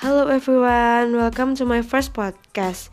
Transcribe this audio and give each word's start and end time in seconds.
Hello 0.00 0.32
everyone, 0.32 1.12
welcome 1.12 1.52
to 1.52 1.68
my 1.68 1.84
first 1.84 2.16
podcast. 2.16 2.88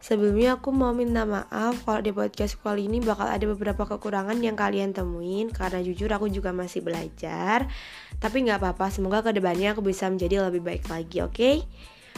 Sebelumnya 0.00 0.56
aku 0.56 0.72
mau 0.72 0.96
minta 0.96 1.28
maaf 1.28 1.84
kalau 1.84 2.00
di 2.00 2.08
podcast 2.08 2.56
kali 2.64 2.88
ini 2.88 3.04
bakal 3.04 3.28
ada 3.28 3.44
beberapa 3.44 3.84
kekurangan 3.84 4.40
yang 4.40 4.56
kalian 4.56 4.96
temuin 4.96 5.52
karena 5.52 5.84
jujur 5.84 6.08
aku 6.08 6.32
juga 6.32 6.56
masih 6.56 6.80
belajar. 6.80 7.68
Tapi 8.16 8.48
nggak 8.48 8.64
apa-apa, 8.64 8.88
semoga 8.88 9.20
ke 9.20 9.36
depannya 9.36 9.76
aku 9.76 9.84
bisa 9.84 10.08
menjadi 10.08 10.48
lebih 10.48 10.64
baik 10.64 10.88
lagi, 10.88 11.20
oke? 11.20 11.36
Okay? 11.36 11.68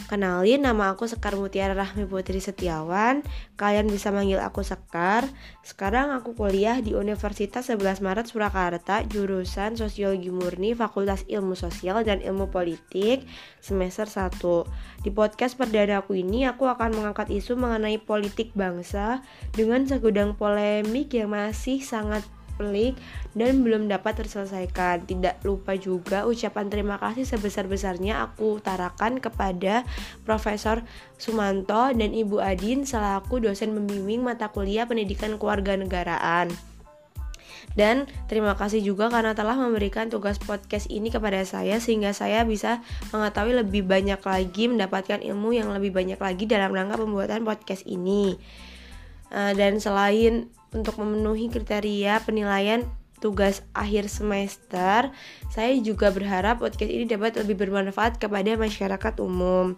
Kenalin 0.09 0.65
nama 0.65 0.95
aku 0.95 1.05
Sekar 1.05 1.37
Mutiara 1.37 1.77
Rahmi 1.77 2.09
Putri 2.09 2.41
Setiawan. 2.41 3.21
Kalian 3.61 3.91
bisa 3.91 4.09
manggil 4.15 4.41
aku 4.41 4.65
Sekar. 4.65 5.29
Sekarang 5.61 6.17
aku 6.17 6.33
kuliah 6.33 6.81
di 6.81 6.97
Universitas 6.97 7.69
11 7.69 8.01
Maret 8.01 8.27
Surakarta 8.31 9.05
Jurusan 9.05 9.77
Sosiologi 9.77 10.33
Murni 10.33 10.73
Fakultas 10.73 11.29
Ilmu 11.29 11.53
Sosial 11.53 12.01
dan 12.01 12.25
Ilmu 12.25 12.49
Politik 12.49 13.29
Semester 13.61 14.09
1 14.09 15.05
Di 15.05 15.13
podcast 15.13 15.61
perdana 15.61 16.01
aku 16.01 16.17
ini 16.17 16.49
aku 16.49 16.65
akan 16.65 16.97
mengangkat 16.97 17.29
isu 17.29 17.61
mengenai 17.61 18.01
politik 18.01 18.57
bangsa 18.57 19.21
Dengan 19.53 19.85
segudang 19.85 20.33
polemik 20.33 21.13
yang 21.13 21.37
masih 21.37 21.85
sangat 21.85 22.25
pelik 22.61 23.01
dan 23.33 23.65
belum 23.65 23.89
dapat 23.89 24.21
terselesaikan. 24.21 25.09
Tidak 25.09 25.41
lupa 25.49 25.73
juga 25.81 26.29
ucapan 26.29 26.69
terima 26.69 27.01
kasih 27.01 27.25
sebesar-besarnya 27.25 28.21
aku 28.21 28.61
utarakan 28.61 29.17
kepada 29.17 29.89
Profesor 30.29 30.85
Sumanto 31.17 31.89
dan 31.97 32.13
Ibu 32.13 32.45
Adin 32.45 32.85
selaku 32.85 33.41
dosen 33.41 33.73
membimbing 33.73 34.21
mata 34.21 34.53
kuliah 34.53 34.85
pendidikan 34.85 35.41
kewarganegaraan. 35.41 36.53
Dan 37.79 38.11
terima 38.27 38.59
kasih 38.59 38.83
juga 38.83 39.07
karena 39.07 39.31
telah 39.31 39.55
memberikan 39.55 40.11
tugas 40.11 40.43
podcast 40.43 40.91
ini 40.91 41.07
kepada 41.07 41.39
saya 41.47 41.79
sehingga 41.79 42.11
saya 42.11 42.43
bisa 42.43 42.83
mengetahui 43.15 43.63
lebih 43.63 43.87
banyak 43.87 44.19
lagi 44.19 44.67
mendapatkan 44.67 45.23
ilmu 45.23 45.55
yang 45.55 45.71
lebih 45.71 45.95
banyak 45.95 46.19
lagi 46.19 46.51
dalam 46.51 46.75
rangka 46.75 46.99
pembuatan 46.99 47.47
podcast 47.47 47.87
ini. 47.87 48.35
Eh, 49.31 49.53
dan 49.55 49.79
selain 49.79 50.51
untuk 50.75 50.99
memenuhi 50.99 51.51
kriteria 51.51 52.23
penilaian 52.23 52.87
tugas 53.21 53.63
akhir 53.77 54.09
semester, 54.09 55.13
saya 55.53 55.73
juga 55.85 56.09
berharap 56.11 56.59
podcast 56.65 56.89
ini 56.91 57.05
dapat 57.05 57.37
lebih 57.37 57.61
bermanfaat 57.61 58.17
kepada 58.17 58.57
masyarakat 58.57 59.15
umum. 59.21 59.77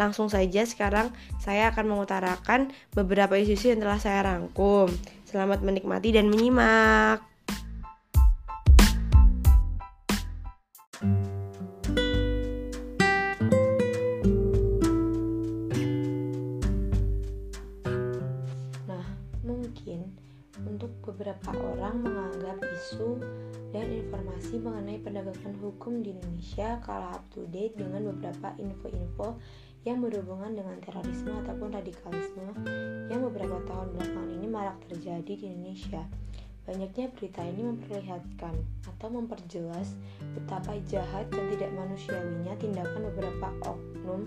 Langsung 0.00 0.32
saja 0.32 0.64
sekarang 0.64 1.12
saya 1.38 1.68
akan 1.70 1.94
mengutarakan 1.94 2.72
beberapa 2.96 3.36
isu-isu 3.36 3.76
yang 3.76 3.84
telah 3.84 4.00
saya 4.00 4.24
rangkum. 4.24 4.88
Selamat 5.28 5.60
menikmati 5.60 6.16
dan 6.16 6.32
menyimak. 6.32 7.37
Beberapa 21.18 21.50
orang 21.50 22.06
menganggap 22.06 22.62
isu 22.78 23.18
dan 23.74 23.90
informasi 23.90 24.62
mengenai 24.62 25.02
penegakan 25.02 25.50
hukum 25.58 25.98
di 25.98 26.14
Indonesia 26.14 26.78
kalah 26.86 27.18
up 27.18 27.26
to 27.34 27.42
date 27.50 27.74
dengan 27.74 28.06
beberapa 28.14 28.54
info-info 28.54 29.34
yang 29.82 29.98
berhubungan 29.98 30.54
dengan 30.54 30.78
terorisme 30.78 31.34
ataupun 31.42 31.74
radikalisme 31.74 32.54
yang 33.10 33.26
beberapa 33.26 33.58
tahun 33.66 33.98
belakangan 33.98 34.30
ini 34.30 34.46
marak 34.46 34.78
terjadi 34.86 35.26
di 35.26 35.44
Indonesia. 35.50 36.06
Banyaknya 36.70 37.10
berita 37.10 37.42
ini 37.42 37.66
memperlihatkan 37.66 38.54
atau 38.86 39.08
memperjelas 39.10 39.98
betapa 40.38 40.78
jahat 40.86 41.26
dan 41.34 41.50
tidak 41.50 41.74
manusiawinya 41.74 42.54
tindakan 42.62 43.10
beberapa 43.10 43.48
oknum 43.66 44.22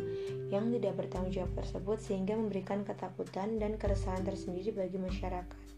yang 0.52 0.68
tidak 0.76 1.00
bertanggung 1.00 1.32
jawab 1.32 1.56
tersebut 1.56 2.04
sehingga 2.04 2.36
memberikan 2.36 2.84
ketakutan 2.84 3.64
dan 3.64 3.80
keresahan 3.80 4.28
tersendiri 4.28 4.76
bagi 4.76 5.00
masyarakat 5.00 5.71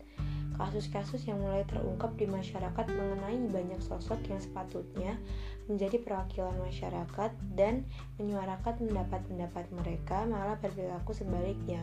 kasus-kasus 0.55 1.25
yang 1.25 1.41
mulai 1.41 1.65
terungkap 1.65 2.13
di 2.15 2.29
masyarakat 2.29 2.85
mengenai 2.89 3.37
banyak 3.49 3.81
sosok 3.81 4.21
yang 4.29 4.39
sepatutnya 4.41 5.17
menjadi 5.65 5.99
perwakilan 6.03 6.55
masyarakat 6.61 7.31
dan 7.55 7.87
menyuarakan 8.19 8.83
pendapat-pendapat 8.83 9.65
mereka 9.73 10.27
malah 10.27 10.59
berperilaku 10.59 11.15
sebaliknya 11.15 11.81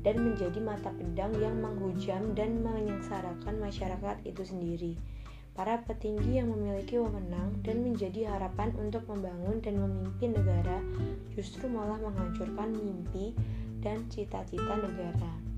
dan 0.00 0.20
menjadi 0.20 0.58
mata 0.60 0.90
pedang 0.92 1.32
yang 1.38 1.56
menghujam 1.60 2.32
dan 2.32 2.60
menyengsarakan 2.64 3.54
masyarakat 3.60 4.16
itu 4.24 4.42
sendiri. 4.42 4.92
Para 5.50 5.82
petinggi 5.84 6.40
yang 6.40 6.48
memiliki 6.48 6.96
wewenang 6.96 7.60
dan 7.60 7.84
menjadi 7.84 8.32
harapan 8.32 8.72
untuk 8.80 9.04
membangun 9.10 9.60
dan 9.60 9.76
memimpin 9.76 10.32
negara 10.32 10.80
justru 11.36 11.68
malah 11.68 12.00
menghancurkan 12.00 12.72
mimpi 12.72 13.36
dan 13.84 14.06
cita-cita 14.08 14.74
negara. 14.78 15.49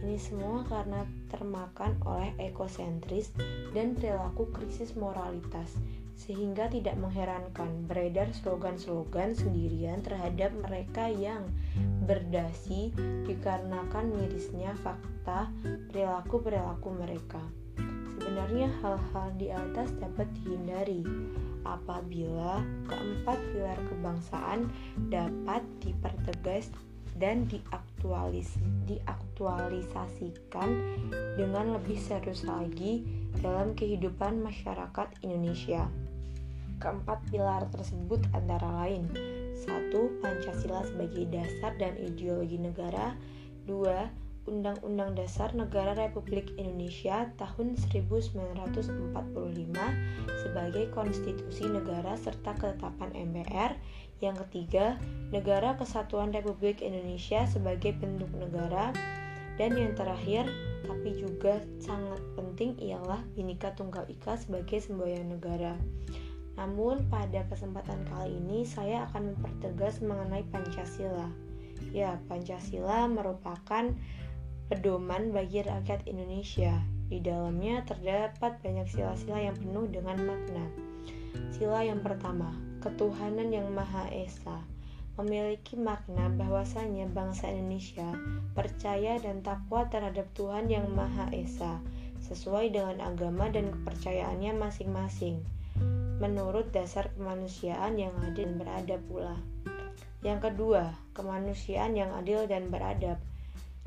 Ini 0.00 0.16
semua 0.16 0.64
karena 0.64 1.04
termakan 1.28 2.00
oleh 2.08 2.32
ekosentris 2.40 3.36
dan 3.76 3.92
perilaku 3.92 4.48
krisis 4.48 4.96
moralitas, 4.96 5.76
sehingga 6.16 6.72
tidak 6.72 6.96
mengherankan 6.96 7.84
beredar 7.84 8.32
slogan-slogan 8.32 9.36
sendirian 9.36 10.00
terhadap 10.00 10.56
mereka 10.56 11.08
yang 11.12 11.48
berdasi 12.08 12.92
dikarenakan 13.28 14.08
mirisnya 14.16 14.72
fakta 14.80 15.52
perilaku-perilaku 15.92 16.88
mereka. 16.96 17.40
Sebenarnya 18.16 18.68
hal-hal 18.80 19.28
di 19.36 19.48
atas 19.48 19.92
dapat 20.00 20.28
dihindari 20.40 21.04
apabila 21.64 22.64
keempat 22.88 23.38
pilar 23.52 23.80
kebangsaan 23.88 24.68
dapat 25.12 25.60
dipertegas 25.80 26.72
dan 27.16 27.44
diaktualis 27.48 28.56
diaktualisasikan 29.40 30.68
dengan 31.40 31.80
lebih 31.80 31.96
serius 31.96 32.44
lagi 32.44 33.08
dalam 33.40 33.72
kehidupan 33.72 34.36
masyarakat 34.44 35.08
Indonesia. 35.24 35.88
Keempat 36.76 37.24
pilar 37.32 37.64
tersebut 37.72 38.20
antara 38.36 38.68
lain 38.84 39.08
satu 39.56 40.12
Pancasila 40.20 40.84
sebagai 40.84 41.28
dasar 41.32 41.72
dan 41.80 41.96
ideologi 41.96 42.60
negara 42.60 43.16
dua 43.64 44.12
Undang-Undang 44.48 45.20
Dasar 45.20 45.52
Negara 45.52 45.92
Republik 45.92 46.56
Indonesia 46.56 47.28
tahun 47.36 47.76
1945 47.76 49.12
sebagai 50.40 50.84
konstitusi 50.96 51.68
negara 51.68 52.16
serta 52.16 52.56
ketetapan 52.56 53.12
MPR 53.30 53.76
yang 54.20 54.36
ketiga, 54.36 55.00
negara 55.32 55.76
kesatuan 55.80 56.28
Republik 56.32 56.84
Indonesia 56.84 57.48
sebagai 57.48 57.96
bentuk 57.96 58.28
negara. 58.36 58.92
Dan 59.60 59.76
yang 59.76 59.92
terakhir, 59.92 60.48
tapi 60.88 61.20
juga 61.20 61.60
sangat 61.84 62.16
penting 62.32 62.80
ialah 62.80 63.20
Bhinneka 63.36 63.76
Tunggal 63.76 64.08
Ika 64.08 64.40
sebagai 64.40 64.80
semboyan 64.80 65.28
negara. 65.36 65.76
Namun 66.56 67.04
pada 67.12 67.44
kesempatan 67.44 68.08
kali 68.08 68.40
ini 68.40 68.64
saya 68.64 69.04
akan 69.12 69.36
mempertegas 69.36 70.00
mengenai 70.00 70.48
Pancasila. 70.48 71.28
Ya, 71.92 72.16
Pancasila 72.24 73.04
merupakan 73.04 73.92
pedoman 74.72 75.28
bagi 75.28 75.60
rakyat 75.60 76.08
Indonesia. 76.08 76.80
Di 77.12 77.20
dalamnya 77.20 77.84
terdapat 77.84 78.64
banyak 78.64 78.88
sila-sila 78.88 79.44
yang 79.44 79.60
penuh 79.60 79.84
dengan 79.92 80.24
makna. 80.24 80.64
Sila 81.52 81.84
yang 81.84 82.00
pertama, 82.00 82.56
ketuhanan 82.80 83.52
yang 83.52 83.68
Maha 83.76 84.08
Esa 84.08 84.69
memiliki 85.20 85.76
makna 85.76 86.32
bahwasanya 86.32 87.04
bangsa 87.12 87.52
Indonesia 87.52 88.08
percaya 88.56 89.20
dan 89.20 89.44
takwa 89.44 89.84
terhadap 89.92 90.24
Tuhan 90.32 90.72
yang 90.72 90.88
Maha 90.96 91.28
Esa 91.36 91.78
sesuai 92.24 92.72
dengan 92.72 92.98
agama 93.04 93.52
dan 93.52 93.68
kepercayaannya 93.68 94.56
masing-masing 94.56 95.44
menurut 96.20 96.68
dasar 96.72 97.08
kemanusiaan 97.16 97.96
yang 97.96 98.12
adil 98.20 98.44
dan 98.44 98.60
beradab 98.60 99.00
pula. 99.08 99.36
Yang 100.20 100.52
kedua, 100.52 100.92
kemanusiaan 101.16 101.96
yang 101.96 102.12
adil 102.12 102.44
dan 102.44 102.68
beradab. 102.68 103.16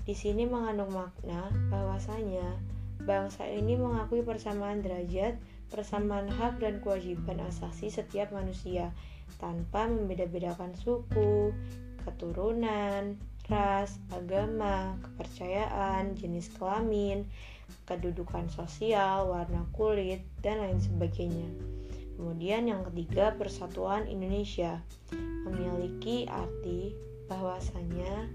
Di 0.01 0.17
sini 0.17 0.49
mengandung 0.49 0.89
makna 0.89 1.53
bahwasanya 1.69 2.57
bangsa 3.05 3.45
ini 3.45 3.77
mengakui 3.77 4.25
persamaan 4.25 4.81
derajat 4.81 5.37
persamaan 5.73 6.29
hak 6.29 6.61
dan 6.61 6.79
kewajiban 6.85 7.41
asasi 7.49 7.89
setiap 7.89 8.29
manusia 8.29 8.93
tanpa 9.41 9.87
membeda-bedakan 9.87 10.73
suku, 10.77 11.53
keturunan, 12.03 13.15
ras, 13.47 13.99
agama, 14.15 14.95
kepercayaan, 15.03 16.15
jenis 16.15 16.51
kelamin, 16.55 17.27
kedudukan 17.83 18.47
sosial, 18.47 19.27
warna 19.31 19.67
kulit, 19.75 20.23
dan 20.39 20.63
lain 20.63 20.79
sebagainya. 20.79 21.47
Kemudian 22.15 22.69
yang 22.69 22.85
ketiga, 22.87 23.35
persatuan 23.35 24.07
Indonesia 24.07 24.79
memiliki 25.43 26.29
arti 26.29 26.95
bahwasanya 27.27 28.29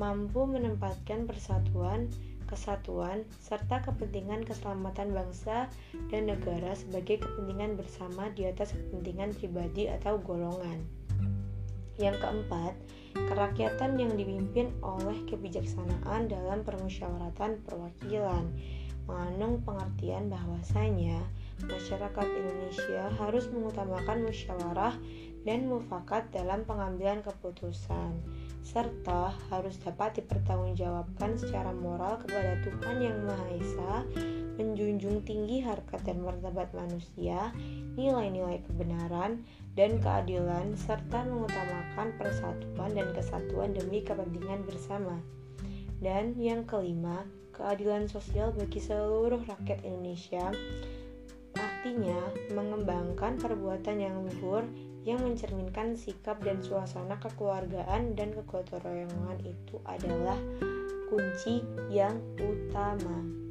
mampu 0.00 0.46
menempatkan 0.46 1.26
persatuan 1.28 2.10
kesatuan, 2.46 3.24
serta 3.40 3.82
kepentingan 3.84 4.44
keselamatan 4.44 5.12
bangsa 5.12 5.68
dan 6.12 6.28
negara 6.28 6.76
sebagai 6.76 7.24
kepentingan 7.24 7.76
bersama 7.80 8.28
di 8.32 8.48
atas 8.48 8.72
kepentingan 8.76 9.32
pribadi 9.36 9.88
atau 9.88 10.20
golongan. 10.20 10.84
Yang 11.96 12.20
keempat, 12.22 12.74
kerakyatan 13.14 13.96
yang 14.02 14.12
dipimpin 14.18 14.74
oleh 14.82 15.14
kebijaksanaan 15.30 16.26
dalam 16.26 16.66
permusyawaratan 16.66 17.62
perwakilan 17.62 18.50
mengandung 19.04 19.60
pengertian 19.62 20.32
bahwasanya 20.32 21.20
masyarakat 21.62 22.26
Indonesia 22.34 23.12
harus 23.20 23.46
mengutamakan 23.52 24.26
musyawarah 24.26 24.96
dan 25.44 25.68
mufakat 25.68 26.26
dalam 26.32 26.64
pengambilan 26.64 27.20
keputusan 27.20 28.16
serta 28.64 29.36
harus 29.52 29.76
dapat 29.84 30.24
dipertanggungjawabkan 30.24 31.36
secara 31.36 31.70
moral 31.76 32.16
kepada 32.24 32.56
Tuhan 32.64 32.96
Yang 33.04 33.18
Maha 33.28 33.46
Esa, 33.60 33.92
menjunjung 34.56 35.20
tinggi 35.28 35.60
harkat 35.60 36.00
dan 36.08 36.24
martabat 36.24 36.72
manusia, 36.72 37.52
nilai-nilai 37.94 38.64
kebenaran 38.64 39.44
dan 39.76 40.00
keadilan, 40.00 40.72
serta 40.80 41.28
mengutamakan 41.28 42.16
persatuan 42.16 42.90
dan 42.96 43.12
kesatuan 43.12 43.76
demi 43.76 44.00
kepentingan 44.00 44.64
bersama. 44.64 45.20
Dan 46.00 46.34
yang 46.40 46.64
kelima, 46.64 47.28
keadilan 47.52 48.08
sosial 48.08 48.50
bagi 48.56 48.80
seluruh 48.80 49.44
rakyat 49.44 49.84
Indonesia 49.86 50.50
artinya 51.54 52.16
mengembangkan 52.50 53.38
perbuatan 53.38 53.96
yang 54.00 54.16
luhur 54.26 54.64
yang 55.04 55.20
mencerminkan 55.20 55.94
sikap 55.94 56.40
dan 56.40 56.64
suasana 56.64 57.20
kekeluargaan 57.20 58.16
dan 58.16 58.32
kegotong 58.32 58.80
royongan 58.80 59.38
itu 59.44 59.76
adalah 59.84 60.36
kunci 61.12 61.60
yang 61.92 62.16
utama. 62.40 63.44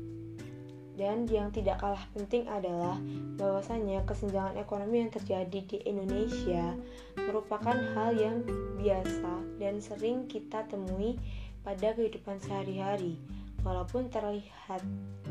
Dan 0.93 1.25
yang 1.25 1.49
tidak 1.49 1.81
kalah 1.81 2.05
penting 2.13 2.45
adalah 2.45 3.01
bahwasanya 3.37 4.05
kesenjangan 4.05 4.61
ekonomi 4.61 5.01
yang 5.01 5.09
terjadi 5.09 5.59
di 5.65 5.77
Indonesia 5.89 6.77
merupakan 7.17 7.73
hal 7.97 8.13
yang 8.13 8.45
biasa 8.77 9.57
dan 9.57 9.81
sering 9.81 10.29
kita 10.29 10.69
temui 10.69 11.17
pada 11.65 11.97
kehidupan 11.97 12.37
sehari-hari. 12.45 13.17
Walaupun 13.63 14.11
terlihat 14.11 14.83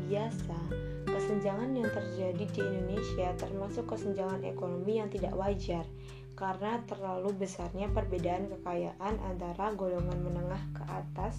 biasa, 0.09 0.57
kesenjangan 1.05 1.77
yang 1.77 1.85
terjadi 1.93 2.43
di 2.49 2.59
Indonesia 2.65 3.29
termasuk 3.37 3.85
kesenjangan 3.85 4.41
ekonomi 4.41 4.97
yang 4.97 5.09
tidak 5.13 5.37
wajar 5.37 5.85
karena 6.33 6.81
terlalu 6.89 7.29
besarnya 7.37 7.93
perbedaan 7.93 8.49
kekayaan 8.49 9.21
antara 9.21 9.69
golongan 9.77 10.17
menengah 10.17 10.63
ke 10.73 10.83
atas 10.89 11.37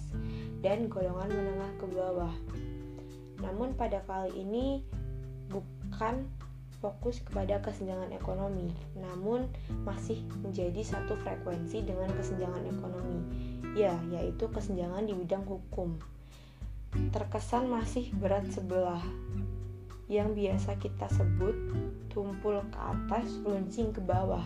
dan 0.63 0.87
golongan 0.87 1.35
menengah 1.35 1.71
ke 1.75 1.85
bawah. 1.91 2.35
Namun 3.43 3.75
pada 3.75 3.99
kali 4.07 4.31
ini 4.39 4.79
bukan 5.51 6.23
fokus 6.79 7.19
kepada 7.27 7.59
kesenjangan 7.59 8.15
ekonomi, 8.15 8.71
namun 8.95 9.51
masih 9.83 10.23
menjadi 10.39 10.79
satu 10.79 11.19
frekuensi 11.27 11.83
dengan 11.83 12.07
kesenjangan 12.15 12.63
ekonomi, 12.71 13.19
ya, 13.75 13.99
yaitu 14.15 14.47
kesenjangan 14.47 15.03
di 15.03 15.11
bidang 15.11 15.43
hukum 15.43 15.99
terkesan 17.11 17.67
masih 17.67 18.11
berat 18.15 18.47
sebelah 18.51 19.03
yang 20.05 20.37
biasa 20.37 20.77
kita 20.77 21.09
sebut 21.09 21.55
tumpul 22.13 22.61
ke 22.71 22.79
atas, 22.79 23.27
runcing 23.43 23.91
ke 23.91 23.99
bawah. 23.99 24.43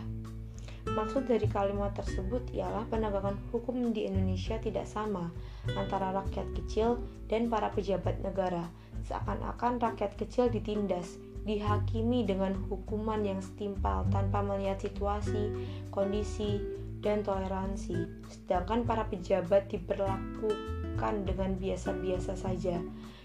Maksud 0.89 1.29
dari 1.29 1.45
kalimat 1.45 1.93
tersebut 1.93 2.49
ialah 2.55 2.87
penegakan 2.89 3.37
hukum 3.53 3.93
di 3.93 4.09
Indonesia 4.09 4.57
tidak 4.57 4.89
sama 4.89 5.29
antara 5.77 6.15
rakyat 6.15 6.47
kecil 6.55 6.97
dan 7.29 7.51
para 7.51 7.69
pejabat 7.69 8.17
negara. 8.25 8.71
Seakan-akan 9.05 9.77
rakyat 9.77 10.17
kecil 10.17 10.49
ditindas, 10.49 11.19
dihakimi 11.45 12.25
dengan 12.25 12.57
hukuman 12.71 13.21
yang 13.21 13.43
setimpal 13.43 14.07
tanpa 14.09 14.41
melihat 14.41 14.81
situasi, 14.81 15.51
kondisi, 15.93 16.63
dan 17.05 17.21
toleransi. 17.21 18.09
Sedangkan 18.31 18.87
para 18.87 19.05
pejabat 19.07 19.69
diperlakukan 19.69 20.78
dengan 20.99 21.55
biasa-biasa 21.55 22.35
saja 22.35 22.75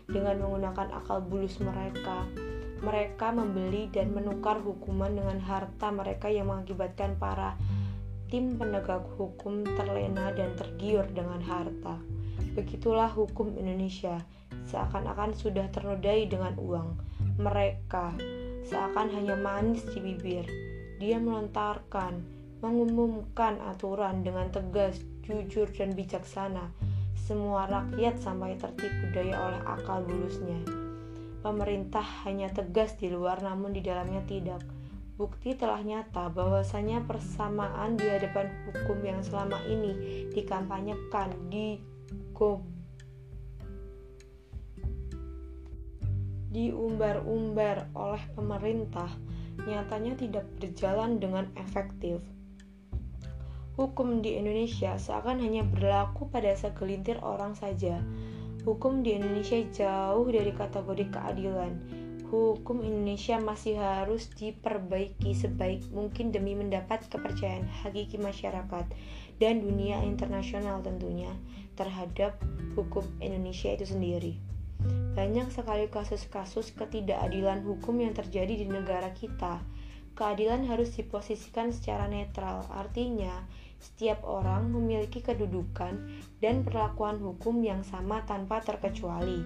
dengan 0.08 0.36
menggunakan 0.40 0.92
akal 0.94 1.24
bulus 1.24 1.58
mereka. 1.60 2.28
Mereka 2.84 3.32
membeli 3.32 3.88
dan 3.88 4.12
menukar 4.12 4.60
hukuman 4.60 5.08
dengan 5.08 5.40
harta 5.40 5.88
mereka 5.88 6.28
yang 6.28 6.52
mengakibatkan 6.52 7.16
para 7.16 7.56
tim 8.28 8.60
penegak 8.60 9.00
hukum 9.16 9.64
terlena 9.64 10.30
dan 10.36 10.52
tergiur 10.58 11.08
dengan 11.08 11.40
harta. 11.40 11.96
Begitulah 12.52 13.08
hukum 13.08 13.56
Indonesia, 13.56 14.20
seakan-akan 14.68 15.32
sudah 15.32 15.66
ternodai 15.72 16.28
dengan 16.28 16.52
uang. 16.60 16.88
Mereka 17.40 18.14
seakan 18.68 19.08
hanya 19.10 19.34
manis 19.34 19.82
di 19.90 19.98
bibir. 20.04 20.44
Dia 21.00 21.16
melontarkan, 21.18 22.20
mengumumkan 22.60 23.58
aturan 23.64 24.22
dengan 24.22 24.52
tegas, 24.52 25.00
jujur, 25.24 25.66
dan 25.72 25.96
bijaksana 25.96 26.68
semua 27.24 27.64
rakyat 27.64 28.20
sampai 28.20 28.60
tertipu 28.60 29.08
daya 29.16 29.40
oleh 29.40 29.60
akal 29.64 30.04
bulusnya. 30.04 30.60
Pemerintah 31.40 32.04
hanya 32.28 32.52
tegas 32.52 33.00
di 33.00 33.08
luar 33.08 33.40
namun 33.40 33.72
di 33.72 33.80
dalamnya 33.80 34.20
tidak. 34.28 34.60
Bukti 35.16 35.56
telah 35.56 35.80
nyata 35.80 36.28
bahwasanya 36.28 37.08
persamaan 37.08 37.96
di 37.96 38.04
hadapan 38.04 38.52
hukum 38.68 39.00
yang 39.00 39.24
selama 39.24 39.56
ini 39.64 40.28
dikampanyekan 40.36 41.32
di 41.48 41.80
diumbar-umbar 46.54 47.90
oleh 47.98 48.22
pemerintah 48.38 49.10
nyatanya 49.64 50.14
tidak 50.14 50.44
berjalan 50.60 51.18
dengan 51.18 51.50
efektif. 51.56 52.22
Hukum 53.74 54.22
di 54.22 54.38
Indonesia 54.38 54.94
seakan 54.94 55.42
hanya 55.42 55.66
berlaku 55.66 56.30
pada 56.30 56.54
segelintir 56.54 57.18
orang 57.26 57.58
saja. 57.58 57.98
Hukum 58.62 59.02
di 59.02 59.18
Indonesia 59.18 59.58
jauh 59.74 60.30
dari 60.30 60.54
kategori 60.54 61.10
keadilan. 61.10 61.72
Hukum 62.30 62.86
Indonesia 62.86 63.34
masih 63.42 63.74
harus 63.82 64.30
diperbaiki 64.38 65.34
sebaik 65.34 65.90
mungkin 65.90 66.30
demi 66.30 66.54
mendapat 66.54 67.10
kepercayaan 67.10 67.66
hakiki 67.82 68.14
masyarakat 68.14 68.86
dan 69.42 69.54
dunia 69.58 69.98
internasional 70.06 70.78
tentunya 70.78 71.34
terhadap 71.74 72.38
hukum 72.78 73.02
Indonesia 73.18 73.74
itu 73.74 73.90
sendiri. 73.90 74.38
Banyak 75.18 75.50
sekali 75.50 75.90
kasus-kasus 75.90 76.70
ketidakadilan 76.78 77.66
hukum 77.66 77.98
yang 77.98 78.14
terjadi 78.14 78.54
di 78.54 78.70
negara 78.70 79.10
kita. 79.10 79.58
Keadilan 80.14 80.70
harus 80.70 80.94
diposisikan 80.94 81.74
secara 81.74 82.06
netral, 82.06 82.62
artinya 82.70 83.42
setiap 83.82 84.22
orang 84.22 84.70
memiliki 84.70 85.18
kedudukan 85.18 85.98
dan 86.38 86.62
perlakuan 86.62 87.18
hukum 87.18 87.60
yang 87.60 87.82
sama 87.82 88.22
tanpa 88.24 88.62
terkecuali. 88.62 89.42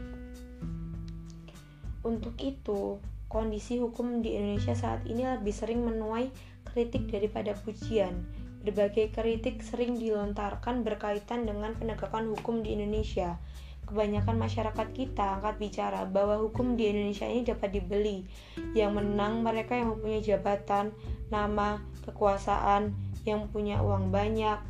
Untuk 2.05 2.37
itu, 2.39 3.01
kondisi 3.27 3.83
hukum 3.83 4.21
di 4.21 4.37
Indonesia 4.37 4.77
saat 4.77 5.03
ini 5.09 5.27
lebih 5.27 5.57
sering 5.57 5.83
menuai 5.83 6.31
kritik 6.69 7.11
daripada 7.11 7.57
pujian. 7.59 8.15
Berbagai 8.63 9.11
kritik 9.17 9.65
sering 9.65 9.97
dilontarkan 9.97 10.85
berkaitan 10.85 11.49
dengan 11.49 11.75
penegakan 11.75 12.31
hukum 12.37 12.61
di 12.61 12.77
Indonesia. 12.77 13.41
Kebanyakan 13.89 14.37
masyarakat 14.37 14.89
kita 14.93 15.41
angkat 15.41 15.57
bicara 15.57 16.05
bahwa 16.05 16.37
hukum 16.45 16.77
di 16.77 16.93
Indonesia 16.93 17.25
ini 17.25 17.49
dapat 17.49 17.73
dibeli. 17.73 18.29
Yang 18.77 19.01
menang 19.01 19.41
mereka 19.41 19.81
yang 19.81 19.97
mempunyai 19.97 20.21
jabatan, 20.21 20.93
nama, 21.33 21.81
kekuasaan, 22.05 22.93
yang 23.25 23.49
punya 23.49 23.81
uang 23.81 24.13
banyak 24.13 24.61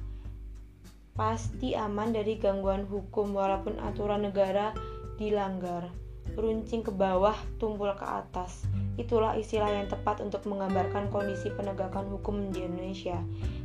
pasti 1.18 1.75
aman 1.75 2.14
dari 2.14 2.38
gangguan 2.38 2.87
hukum 2.87 3.34
walaupun 3.34 3.82
aturan 3.82 4.22
negara 4.22 4.70
dilanggar. 5.18 5.90
Runcing 6.38 6.87
ke 6.87 6.94
bawah, 6.94 7.34
tumpul 7.58 7.90
ke 7.98 8.06
atas. 8.06 8.62
Itulah 8.94 9.34
istilah 9.34 9.66
yang 9.66 9.90
tepat 9.90 10.22
untuk 10.22 10.46
menggambarkan 10.46 11.10
kondisi 11.10 11.50
penegakan 11.50 12.06
hukum 12.06 12.54
di 12.54 12.62
Indonesia. 12.62 13.18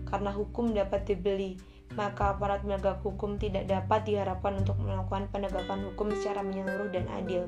Karena 0.10 0.34
hukum 0.34 0.74
dapat 0.74 1.06
dibeli, 1.06 1.62
maka 1.94 2.34
aparat 2.34 2.66
penegak 2.66 3.00
hukum 3.06 3.38
tidak 3.38 3.70
dapat 3.70 4.06
diharapkan 4.10 4.60
untuk 4.62 4.78
melakukan 4.82 5.30
penegakan 5.30 5.92
hukum 5.92 6.10
secara 6.18 6.42
menyeluruh 6.42 6.90
dan 6.90 7.06
adil. 7.14 7.46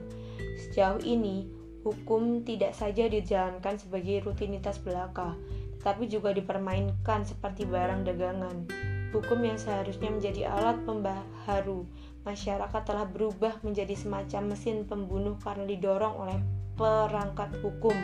Sejauh 0.62 1.02
ini, 1.02 1.50
hukum 1.86 2.42
tidak 2.46 2.74
saja 2.74 3.06
dijalankan 3.10 3.78
sebagai 3.78 4.26
rutinitas 4.26 4.82
belaka, 4.82 5.38
tapi 5.82 6.10
juga 6.10 6.34
dipermainkan 6.34 7.26
seperti 7.26 7.66
barang 7.70 8.06
dagangan. 8.06 8.66
Hukum 9.14 9.40
yang 9.46 9.56
seharusnya 9.56 10.12
menjadi 10.12 10.52
alat 10.52 10.82
pembaharu 10.84 11.88
masyarakat 12.26 12.82
telah 12.84 13.06
berubah 13.06 13.62
menjadi 13.62 13.94
semacam 13.94 14.58
mesin 14.58 14.84
pembunuh 14.90 15.38
karena 15.40 15.70
didorong 15.70 16.16
oleh 16.26 16.38
perangkat 16.76 17.54
hukum 17.62 17.96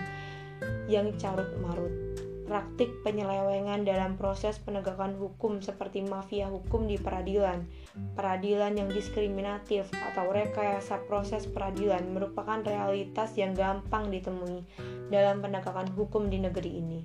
yang 0.85 1.09
carut 1.17 1.49
marut. 1.59 2.10
Praktik 2.51 2.91
penyelewengan 3.07 3.87
dalam 3.87 4.19
proses 4.19 4.59
penegakan 4.59 5.15
hukum 5.15 5.63
seperti 5.63 6.03
mafia 6.03 6.51
hukum 6.51 6.83
di 6.83 6.99
peradilan, 6.99 7.63
peradilan 8.11 8.75
yang 8.75 8.91
diskriminatif 8.91 9.87
atau 10.11 10.27
rekayasa 10.35 11.07
proses 11.07 11.47
peradilan 11.47 12.11
merupakan 12.11 12.59
realitas 12.59 13.39
yang 13.39 13.55
gampang 13.55 14.11
ditemui 14.11 14.67
dalam 15.07 15.39
penegakan 15.39 15.87
hukum 15.95 16.27
di 16.27 16.43
negeri 16.43 16.71
ini. 16.75 16.99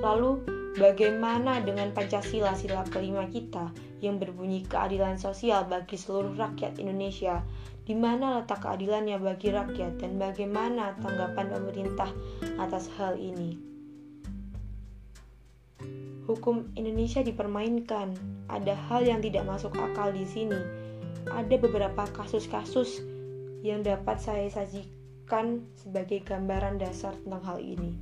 Lalu, 0.00 0.60
Bagaimana 0.70 1.58
dengan 1.58 1.90
Pancasila 1.90 2.54
sila 2.54 2.86
kelima 2.86 3.26
kita 3.26 3.74
yang 3.98 4.22
berbunyi 4.22 4.62
keadilan 4.62 5.18
sosial 5.18 5.66
bagi 5.66 5.98
seluruh 5.98 6.38
rakyat 6.38 6.78
Indonesia? 6.78 7.42
Di 7.82 7.98
mana 7.98 8.38
letak 8.38 8.62
keadilannya 8.62 9.18
bagi 9.18 9.50
rakyat 9.50 9.98
dan 9.98 10.14
bagaimana 10.14 10.94
tanggapan 11.02 11.50
pemerintah 11.50 12.06
atas 12.62 12.86
hal 12.94 13.18
ini? 13.18 13.69
Hukum 16.30 16.70
Indonesia 16.78 17.26
dipermainkan. 17.26 18.14
Ada 18.46 18.78
hal 18.86 19.02
yang 19.02 19.18
tidak 19.18 19.50
masuk 19.50 19.74
akal 19.74 20.14
di 20.14 20.22
sini. 20.22 20.54
Ada 21.26 21.58
beberapa 21.58 22.06
kasus-kasus 22.14 23.02
yang 23.66 23.82
dapat 23.82 24.22
saya 24.22 24.46
sajikan 24.46 25.66
sebagai 25.74 26.22
gambaran 26.22 26.78
dasar 26.78 27.18
tentang 27.26 27.42
hal 27.42 27.58
ini 27.58 27.98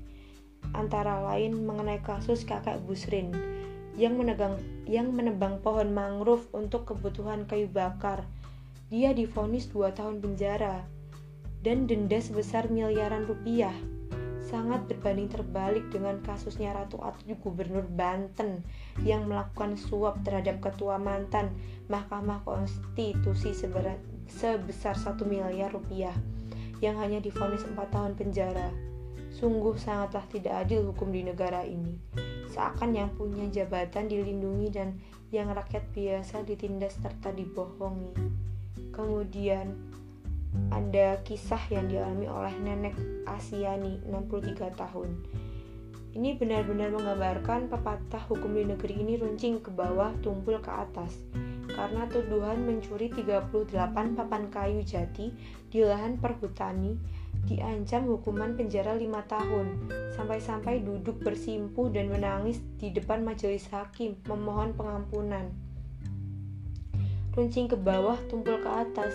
antara 0.77 1.25
lain 1.25 1.65
mengenai 1.65 2.05
kasus 2.05 2.45
kakek 2.45 2.83
Busrin 2.85 3.33
yang 3.97 4.21
menegang 4.21 4.61
yang 4.85 5.11
menebang 5.11 5.59
pohon 5.65 5.91
mangrove 5.91 6.47
untuk 6.53 6.85
kebutuhan 6.85 7.49
kayu 7.49 7.67
bakar. 7.67 8.29
Dia 8.93 9.17
difonis 9.17 9.73
2 9.73 9.97
tahun 9.97 10.21
penjara 10.21 10.85
dan 11.65 11.89
denda 11.89 12.21
sebesar 12.21 12.69
miliaran 12.69 13.25
rupiah. 13.25 13.75
Sangat 14.49 14.89
berbanding 14.89 15.29
terbalik 15.29 15.93
dengan 15.93 16.25
kasusnya 16.25 16.73
Ratu 16.73 16.97
Atu 17.05 17.37
Gubernur 17.37 17.85
Banten 17.85 18.65
yang 19.05 19.29
melakukan 19.29 19.77
suap 19.77 20.25
terhadap 20.25 20.65
ketua 20.65 20.97
mantan 20.97 21.53
Mahkamah 21.93 22.41
Konstitusi 22.49 23.53
sebesar 23.53 24.97
1 24.97 25.21
miliar 25.29 25.69
rupiah 25.69 26.17
yang 26.81 26.97
hanya 26.97 27.21
difonis 27.21 27.61
4 27.61 27.77
tahun 27.93 28.17
penjara. 28.17 28.73
Sungguh 29.37 29.77
sangatlah 29.77 30.25
tidak 30.33 30.65
adil 30.65 30.89
hukum 30.89 31.13
di 31.13 31.29
negara 31.29 31.61
ini. 31.69 32.01
Seakan 32.49 32.97
yang 32.97 33.13
punya 33.13 33.45
jabatan 33.53 34.09
dilindungi 34.09 34.69
dan 34.73 34.97
yang 35.29 35.53
rakyat 35.53 35.85
biasa 35.93 36.49
ditindas 36.49 36.97
serta 36.97 37.37
dibohongi. 37.37 38.17
Kemudian 38.97 39.88
ada 40.73 41.21
kisah 41.25 41.61
yang 41.69 41.89
dialami 41.89 42.27
oleh 42.29 42.55
nenek 42.61 42.95
Asiani 43.29 44.01
63 44.09 44.73
tahun. 44.75 45.11
Ini 46.19 46.41
benar-benar 46.41 46.89
menggambarkan 46.91 47.69
pepatah 47.69 48.25
hukum 48.27 48.57
di 48.57 48.65
negeri 48.65 49.05
ini 49.05 49.21
runcing 49.21 49.61
ke 49.61 49.71
bawah, 49.71 50.11
tumpul 50.25 50.57
ke 50.59 50.73
atas. 50.73 51.21
Karena 51.69 52.09
tuduhan 52.09 52.65
mencuri 52.65 53.13
38 53.13 54.17
papan 54.17 54.49
kayu 54.49 54.81
jati 54.83 55.31
di 55.69 55.85
lahan 55.85 56.17
perhutani 56.17 56.97
diancam 57.45 58.09
hukuman 58.09 58.57
penjara 58.57 58.97
lima 58.97 59.23
tahun, 59.29 59.93
sampai-sampai 60.17 60.83
duduk 60.83 61.21
bersimpuh 61.23 61.93
dan 61.93 62.09
menangis 62.09 62.59
di 62.81 62.91
depan 62.91 63.23
majelis 63.23 63.69
hakim 63.71 64.17
memohon 64.27 64.75
pengampunan. 64.75 65.53
Runcing 67.37 67.71
ke 67.71 67.79
bawah, 67.79 68.19
tumpul 68.27 68.59
ke 68.59 68.67
atas, 68.67 69.15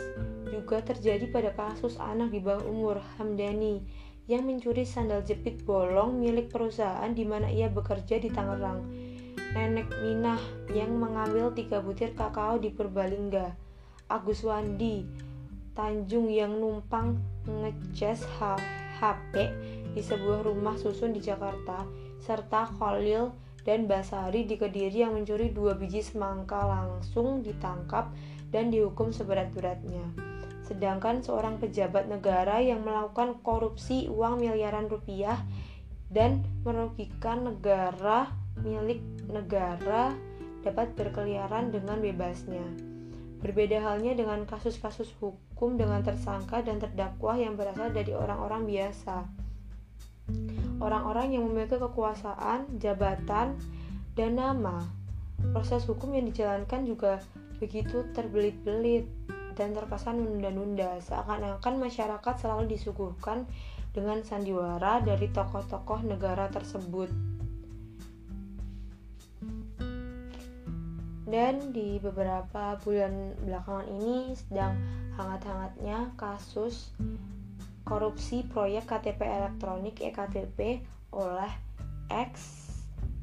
juga 0.53 0.85
terjadi 0.85 1.25
pada 1.33 1.49
kasus 1.57 1.97
anak 1.97 2.29
di 2.29 2.37
bawah 2.37 2.61
umur 2.69 3.01
Hamdani 3.17 3.81
yang 4.29 4.45
mencuri 4.45 4.85
sandal 4.85 5.25
jepit 5.25 5.65
bolong 5.65 6.21
milik 6.21 6.53
perusahaan 6.53 7.09
di 7.09 7.25
mana 7.25 7.49
ia 7.49 7.73
bekerja 7.73 8.21
di 8.21 8.29
Tangerang. 8.29 8.85
Nenek 9.57 9.89
Minah 10.05 10.41
yang 10.77 10.93
mengambil 10.93 11.49
tiga 11.57 11.81
butir 11.81 12.13
kakao 12.13 12.61
di 12.61 12.69
Purbalingga. 12.69 13.57
Agus 14.13 14.45
Wandi 14.45 15.05
Tanjung 15.73 16.29
yang 16.29 16.61
numpang 16.61 17.17
ngecas 17.49 18.29
HP 19.01 19.33
di 19.97 20.01
sebuah 20.05 20.45
rumah 20.45 20.77
susun 20.77 21.17
di 21.17 21.21
Jakarta, 21.21 21.81
serta 22.21 22.69
Khalil 22.77 23.33
dan 23.65 23.89
Basari 23.89 24.45
di 24.45 24.53
Kediri 24.53 25.01
yang 25.01 25.17
mencuri 25.17 25.49
dua 25.49 25.73
biji 25.73 26.05
semangka 26.05 26.61
langsung 26.61 27.41
ditangkap 27.41 28.13
dan 28.53 28.69
dihukum 28.69 29.09
seberat-beratnya. 29.09 30.32
Sedangkan 30.63 31.19
seorang 31.19 31.59
pejabat 31.59 32.07
negara 32.07 32.63
yang 32.63 32.87
melakukan 32.87 33.39
korupsi 33.43 34.07
uang 34.07 34.39
miliaran 34.39 34.87
rupiah 34.87 35.39
dan 36.07 36.43
merugikan 36.63 37.43
negara 37.43 38.31
milik 38.63 39.01
negara 39.27 40.15
dapat 40.63 40.95
berkeliaran 40.95 41.73
dengan 41.75 41.99
bebasnya. 41.99 42.63
Berbeda 43.43 43.83
halnya 43.83 44.15
dengan 44.15 44.47
kasus-kasus 44.47 45.11
hukum 45.19 45.75
dengan 45.75 45.99
tersangka 45.99 46.63
dan 46.63 46.79
terdakwa 46.79 47.35
yang 47.35 47.59
berasal 47.59 47.91
dari 47.91 48.15
orang-orang 48.15 48.63
biasa. 48.63 49.27
Orang-orang 50.79 51.35
yang 51.35 51.43
memiliki 51.51 51.75
kekuasaan, 51.75 52.79
jabatan, 52.79 53.59
dan 54.15 54.31
nama. 54.39 54.79
Proses 55.51 55.83
hukum 55.83 56.15
yang 56.15 56.31
dijalankan 56.31 56.87
juga 56.87 57.19
begitu 57.59 58.07
terbelit-belit 58.15 59.11
dan 59.53 59.73
terkesan 59.73 60.21
menunda-nunda, 60.21 60.99
seakan-akan 61.01 61.77
masyarakat 61.77 62.35
selalu 62.37 62.73
disuguhkan 62.73 63.45
dengan 63.93 64.25
sandiwara 64.25 65.01
dari 65.05 65.29
tokoh-tokoh 65.29 66.05
negara 66.05 66.49
tersebut. 66.49 67.09
dan 71.33 71.73
di 71.73 71.97
beberapa 71.97 72.77
bulan 72.85 73.33
belakangan 73.41 73.89
ini 73.89 74.37
sedang 74.37 74.77
hangat-hangatnya 75.17 76.13
kasus 76.13 76.93
korupsi 77.81 78.45
proyek 78.45 78.85
KTP 78.85 79.25
elektronik 79.25 79.97
EKTP 79.97 80.85
oleh 81.09 81.49
ex 82.13 82.61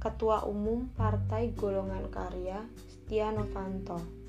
Ketua 0.03 0.43
Umum 0.43 0.91
Partai 0.99 1.55
Golongan 1.55 2.11
Karya 2.11 2.59
Setia 2.91 3.31
Novanto 3.31 4.20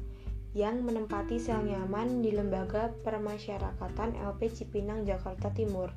yang 0.52 0.84
menempati 0.84 1.40
sel 1.40 1.64
nyaman 1.64 2.20
di 2.20 2.36
Lembaga 2.36 2.92
Permasyarakatan 3.08 4.20
LP 4.20 4.52
Cipinang 4.52 5.08
Jakarta 5.08 5.48
Timur. 5.56 5.92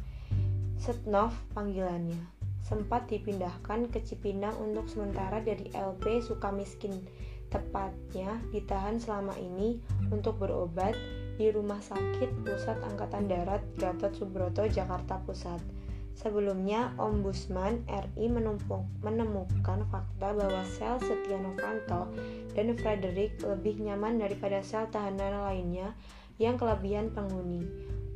Setnov 0.78 1.34
panggilannya 1.54 2.34
sempat 2.64 3.10
dipindahkan 3.12 3.92
ke 3.92 4.00
Cipinang 4.00 4.56
untuk 4.56 4.88
sementara 4.88 5.42
dari 5.42 5.68
LP 5.76 6.24
Sukamiskin 6.24 7.04
tepatnya 7.52 8.40
ditahan 8.50 8.96
selama 8.96 9.36
ini 9.36 9.78
untuk 10.08 10.40
berobat 10.40 10.96
di 11.36 11.50
Rumah 11.50 11.82
Sakit 11.82 12.46
Pusat 12.46 12.78
Angkatan 12.94 13.26
Darat 13.26 13.62
Gatot 13.76 14.14
Subroto, 14.16 14.64
Jakarta 14.70 15.20
Pusat. 15.22 15.83
Sebelumnya, 16.14 16.94
Ombudsman 16.94 17.82
RI 17.90 18.30
menemukan 18.30 19.82
fakta 19.90 20.28
bahwa 20.30 20.62
sel 20.62 21.02
Setia 21.02 21.42
Novanto 21.42 22.06
dan 22.54 22.70
Frederick 22.78 23.42
lebih 23.42 23.82
nyaman 23.82 24.22
daripada 24.22 24.62
sel 24.62 24.86
tahanan 24.94 25.42
lainnya 25.42 25.90
yang 26.38 26.54
kelebihan 26.54 27.10
penghuni. 27.10 27.66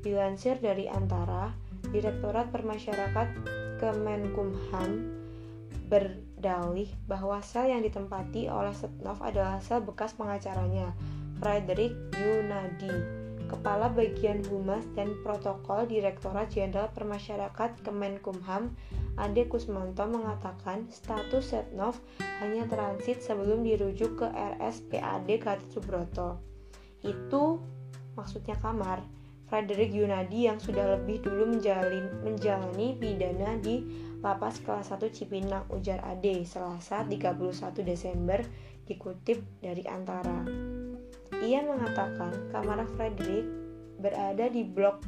Dilansir 0.07 0.63
dari 0.63 0.87
Antara, 0.87 1.51
Direktorat 1.91 2.55
Permasyarakat 2.55 3.29
Kemenkumham 3.83 4.91
berdalih 5.91 6.91
bahwa 7.11 7.43
sel 7.43 7.75
yang 7.75 7.83
ditempati 7.83 8.47
oleh 8.47 8.75
Setnov 8.79 9.19
adalah 9.27 9.59
sel 9.59 9.83
bekas 9.83 10.15
pengacaranya, 10.15 10.95
Frederick 11.43 11.95
Yunadi, 12.15 13.18
Kepala 13.49 13.89
Bagian 13.89 14.45
Humas 14.53 14.85
dan 14.93 15.17
Protokol 15.25 15.89
Direktorat 15.89 16.53
Jenderal 16.53 16.93
Permasyarakat 16.93 17.81
Kemenkumham, 17.81 18.77
Ade 19.17 19.49
Kusmanto 19.49 20.05
mengatakan 20.05 20.87
status 20.93 21.57
Setnov 21.57 21.97
hanya 22.45 22.69
transit 22.69 23.25
sebelum 23.25 23.65
dirujuk 23.65 24.21
ke 24.21 24.29
RSPAD 24.29 25.27
Gatot 25.41 25.69
Subroto. 25.73 26.39
Itu 27.01 27.65
maksudnya 28.15 28.55
kamar. 28.61 29.01
Frederick 29.49 29.97
Yunadi 29.97 30.45
yang 30.45 30.61
sudah 30.61 31.01
lebih 31.01 31.25
dulu 31.25 31.57
menjalani, 31.57 32.05
menjalani 32.21 33.01
pidana 33.01 33.57
di 33.57 33.81
Lapas 34.21 34.61
kelas 34.61 34.93
1 34.93 35.09
Cipinang 35.09 35.65
ujar 35.73 36.05
Ade 36.05 36.45
Selasa 36.45 37.01
31 37.09 37.41
Desember 37.81 38.45
dikutip 38.85 39.41
dari 39.65 39.89
Antara. 39.89 40.45
Ia 41.39 41.63
mengatakan 41.63 42.35
kamar 42.51 42.83
Frederick 42.99 43.47
berada 43.99 44.51
di 44.51 44.67
blok 44.67 45.03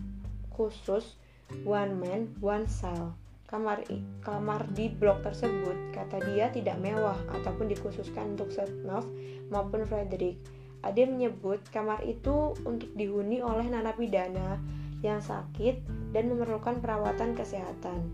khusus 0.54 1.18
one 1.66 1.98
man 1.98 2.30
one 2.38 2.70
cell. 2.70 3.14
Kamar 3.50 3.82
kamar 4.22 4.70
di 4.70 4.86
blok 4.86 5.26
tersebut 5.26 5.90
kata 5.90 6.22
dia 6.30 6.54
tidak 6.54 6.78
mewah 6.78 7.18
ataupun 7.34 7.66
dikhususkan 7.66 8.38
untuk 8.38 8.54
Setnov 8.54 9.06
maupun 9.50 9.82
Frederick. 9.90 10.38
Ade 10.86 11.04
menyebut 11.04 11.60
kamar 11.74 12.00
itu 12.06 12.54
untuk 12.62 12.88
dihuni 12.94 13.42
oleh 13.42 13.66
narapidana 13.66 14.62
yang 15.02 15.18
sakit 15.18 15.82
dan 16.14 16.30
memerlukan 16.30 16.78
perawatan 16.78 17.34
kesehatan 17.34 18.06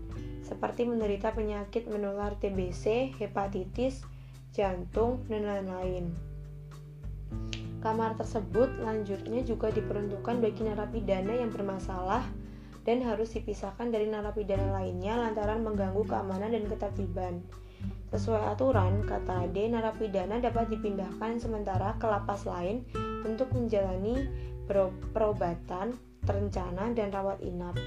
seperti 0.47 0.87
menderita 0.87 1.35
penyakit 1.35 1.91
menular 1.91 2.39
TBC, 2.39 3.11
hepatitis, 3.19 3.99
jantung, 4.55 5.27
dan 5.27 5.43
lain-lain. 5.43 6.15
Kamar 7.87 8.19
tersebut 8.19 8.83
lanjutnya 8.83 9.47
juga 9.47 9.71
diperuntukkan 9.71 10.43
bagi 10.43 10.67
narapidana 10.67 11.39
yang 11.39 11.55
bermasalah 11.55 12.19
dan 12.83 12.99
harus 12.99 13.31
dipisahkan 13.31 13.95
dari 13.95 14.11
narapidana 14.11 14.75
lainnya 14.75 15.15
lantaran 15.15 15.63
mengganggu 15.63 16.03
keamanan 16.03 16.51
dan 16.51 16.67
ketertiban. 16.67 17.39
Sesuai 18.11 18.59
aturan, 18.59 19.07
kata 19.07 19.47
D, 19.55 19.71
narapidana 19.71 20.43
dapat 20.43 20.67
dipindahkan 20.67 21.39
sementara 21.39 21.95
ke 21.95 22.11
lapas 22.11 22.43
lain 22.43 22.83
untuk 23.23 23.55
menjalani 23.55 24.19
perobatan 25.15 25.95
terencana 26.27 26.91
dan 26.91 27.07
rawat 27.07 27.39
inap. 27.39 27.79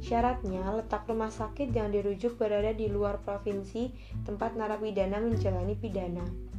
Syaratnya, 0.00 0.72
letak 0.72 1.04
rumah 1.04 1.28
sakit 1.28 1.68
yang 1.68 1.92
dirujuk 1.92 2.40
berada 2.40 2.72
di 2.72 2.88
luar 2.88 3.20
provinsi 3.20 3.92
tempat 4.24 4.56
narapidana 4.56 5.20
menjalani 5.20 5.76
pidana. 5.76 6.53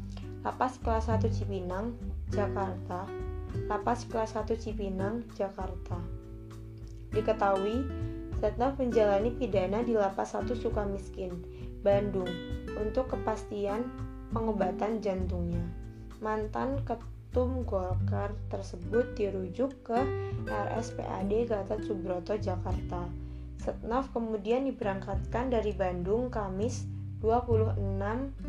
Lapas 0.46 0.78
kelas 0.78 1.10
1 1.10 1.26
Cipinang, 1.34 1.98
Jakarta. 2.30 3.10
Lapas 3.66 4.06
kelas 4.06 4.38
1 4.38 4.54
Cipinang, 4.54 5.26
Jakarta. 5.34 5.98
Diketahui, 7.10 7.82
Setnov 8.38 8.78
menjalani 8.78 9.34
pidana 9.34 9.82
di 9.82 9.98
Lapas 9.98 10.38
1 10.38 10.54
Sukamiskin, 10.54 11.34
Bandung, 11.82 12.30
untuk 12.78 13.10
kepastian 13.10 13.90
pengobatan 14.30 15.02
jantungnya. 15.02 15.66
Mantan 16.22 16.78
ketum 16.86 17.66
Golkar 17.66 18.38
tersebut 18.54 19.18
dirujuk 19.18 19.74
ke 19.82 19.98
RSPAD 20.46 21.50
Gatot 21.50 21.82
Subroto, 21.82 22.38
Jakarta. 22.38 23.10
Setnov 23.58 24.14
kemudian 24.14 24.70
diberangkatkan 24.70 25.50
dari 25.50 25.74
Bandung 25.74 26.30
Kamis 26.30 26.86
26 27.26 27.74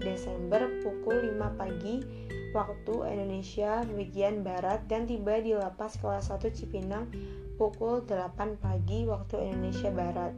Desember 0.04 0.68
pukul 0.84 1.32
5 1.32 1.56
pagi 1.56 2.04
waktu 2.52 2.94
Indonesia 3.08 3.80
bagian 3.88 4.44
Barat 4.44 4.84
dan 4.84 5.08
tiba 5.08 5.40
di 5.40 5.56
lapas 5.56 5.96
kelas 5.96 6.28
1 6.28 6.44
Cipinang 6.52 7.08
pukul 7.56 8.04
8 8.04 8.60
pagi 8.60 9.08
waktu 9.08 9.48
Indonesia 9.48 9.88
Barat. 9.88 10.36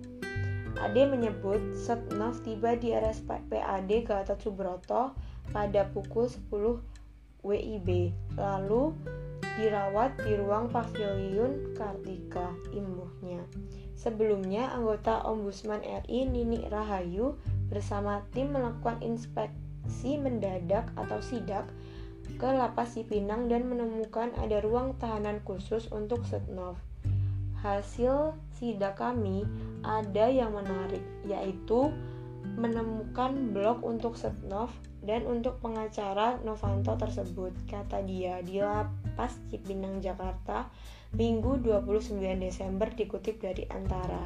Ade 0.78 1.02
menyebut 1.11 1.59
Setnov 1.75 2.38
tiba 2.47 2.78
di 2.78 2.95
RSPAD 2.95 3.90
Gatot 4.07 4.38
Subroto 4.38 5.18
pada 5.50 5.90
pukul 5.90 6.30
10 6.30 6.78
WIB, 7.42 8.14
lalu 8.38 8.95
dirawat 9.59 10.14
di 10.23 10.38
ruang 10.38 10.71
pavilion 10.71 11.75
Kartika, 11.75 12.54
imbuhnya. 12.71 13.42
Sebelumnya, 13.99 14.71
anggota 14.71 15.26
Ombudsman 15.26 15.83
RI 15.83 16.30
Nini 16.30 16.62
Rahayu 16.71 17.35
bersama 17.69 18.25
tim 18.33 18.53
melakukan 18.53 19.01
inspeksi 19.05 20.17
mendadak 20.17 20.89
atau 20.97 21.21
sidak 21.21 21.69
ke 22.37 22.49
lapas 22.49 22.93
Cipinang 22.93 23.49
dan 23.49 23.65
menemukan 23.65 24.29
ada 24.37 24.61
ruang 24.61 24.93
tahanan 25.01 25.41
khusus 25.49 25.89
untuk 25.89 26.29
Setnov. 26.29 26.77
Hasil 27.65 28.37
sidak 28.55 29.01
kami 29.01 29.49
ada 29.83 30.29
yang 30.29 30.55
menarik, 30.55 31.03
yaitu 31.27 31.91
menemukan 32.55 33.51
blog 33.51 33.83
untuk 33.83 34.15
Setnov 34.15 34.71
dan 35.03 35.27
untuk 35.27 35.59
pengacara 35.59 36.39
Novanto 36.47 36.95
tersebut, 36.95 37.55
kata 37.67 38.05
dia 38.07 38.45
di 38.45 38.63
lapas 38.63 39.35
Cipinang, 39.51 39.99
Jakarta, 39.99 40.71
Minggu 41.17 41.59
29 41.65 42.21
Desember 42.39 42.93
dikutip 42.93 43.41
dari 43.41 43.65
Antara. 43.73 44.23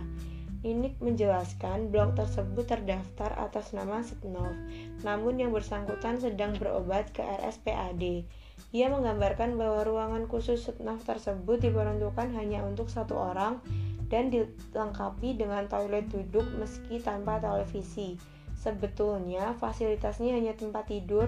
Ninik 0.62 0.94
menjelaskan 1.02 1.90
blog 1.90 2.14
tersebut 2.14 2.70
terdaftar 2.70 3.34
atas 3.34 3.74
nama 3.74 3.98
Setnov, 3.98 4.54
namun 5.02 5.42
yang 5.42 5.50
bersangkutan 5.50 6.22
sedang 6.22 6.54
berobat 6.54 7.10
ke 7.10 7.18
RSPAD. 7.18 8.22
Ia 8.70 8.86
menggambarkan 8.86 9.58
bahwa 9.58 9.82
ruangan 9.82 10.30
khusus 10.30 10.62
Setnov 10.62 11.02
tersebut 11.02 11.66
diperuntukkan 11.66 12.30
hanya 12.38 12.62
untuk 12.62 12.86
satu 12.86 13.18
orang 13.18 13.58
dan 14.06 14.30
dilengkapi 14.30 15.34
dengan 15.34 15.66
toilet 15.66 16.06
duduk 16.14 16.46
meski 16.54 17.02
tanpa 17.02 17.42
televisi. 17.42 18.14
Sebetulnya 18.54 19.58
fasilitasnya 19.58 20.38
hanya 20.38 20.54
tempat 20.54 20.86
tidur, 20.86 21.26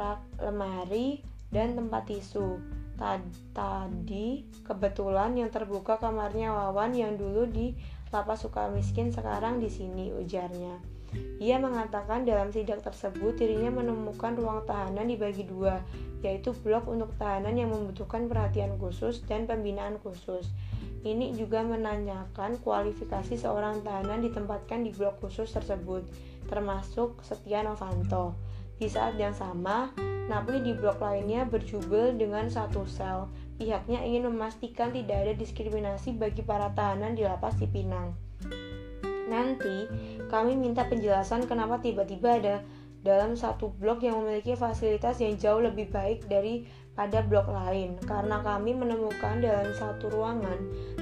rak, 0.00 0.24
lemari, 0.40 1.20
dan 1.52 1.76
tempat 1.76 2.08
tisu. 2.08 2.56
Tadi 3.52 4.48
kebetulan 4.64 5.36
yang 5.36 5.52
terbuka 5.52 6.00
kamarnya 6.00 6.48
Wawan 6.48 6.96
yang 6.96 7.20
dulu 7.20 7.44
di 7.44 7.76
Lapas 8.14 8.46
Sukamiskin 8.46 9.10
sekarang 9.10 9.58
di 9.58 9.66
sini 9.66 10.14
ujarnya. 10.14 10.78
Ia 11.38 11.56
mengatakan 11.60 12.26
dalam 12.26 12.50
sidak 12.50 12.82
tersebut 12.82 13.38
dirinya 13.38 13.82
menemukan 13.82 14.36
ruang 14.36 14.64
tahanan 14.66 15.08
dibagi 15.08 15.46
dua, 15.46 15.80
yaitu 16.24 16.52
blok 16.64 16.88
untuk 16.88 17.12
tahanan 17.20 17.54
yang 17.56 17.70
membutuhkan 17.70 18.26
perhatian 18.26 18.74
khusus 18.80 19.22
dan 19.24 19.44
pembinaan 19.44 20.00
khusus. 20.00 20.48
Ini 21.06 21.38
juga 21.38 21.62
menanyakan 21.62 22.58
kualifikasi 22.66 23.38
seorang 23.38 23.86
tahanan 23.86 24.26
ditempatkan 24.26 24.82
di 24.82 24.90
blok 24.90 25.22
khusus 25.22 25.46
tersebut, 25.54 26.02
termasuk 26.50 27.14
Setia 27.22 27.62
Novanto. 27.62 28.34
Di 28.76 28.90
saat 28.90 29.14
yang 29.16 29.32
sama, 29.32 29.94
napi 30.26 30.60
di 30.66 30.74
blok 30.74 30.98
lainnya 30.98 31.46
berjubel 31.46 32.12
dengan 32.18 32.50
satu 32.50 32.82
sel. 32.84 33.30
Pihaknya 33.56 34.04
ingin 34.04 34.28
memastikan 34.28 34.92
tidak 34.92 35.16
ada 35.24 35.32
diskriminasi 35.32 36.12
bagi 36.20 36.44
para 36.44 36.68
tahanan 36.76 37.16
di 37.16 37.24
lapas 37.24 37.56
Cipinang. 37.56 38.12
Nanti 39.26 39.88
kami 40.28 40.54
minta 40.54 40.84
penjelasan 40.84 41.48
kenapa 41.48 41.80
tiba-tiba 41.80 42.36
ada 42.36 42.56
dalam 43.00 43.38
satu 43.38 43.70
blok 43.70 44.02
yang 44.02 44.20
memiliki 44.20 44.58
fasilitas 44.58 45.22
yang 45.22 45.38
jauh 45.40 45.62
lebih 45.62 45.88
baik 45.88 46.28
dari 46.28 46.68
pada 46.92 47.24
blok 47.24 47.48
lain. 47.48 47.96
Karena 48.04 48.44
kami 48.44 48.76
menemukan 48.76 49.40
dalam 49.40 49.72
satu 49.72 50.12
ruangan 50.12 50.58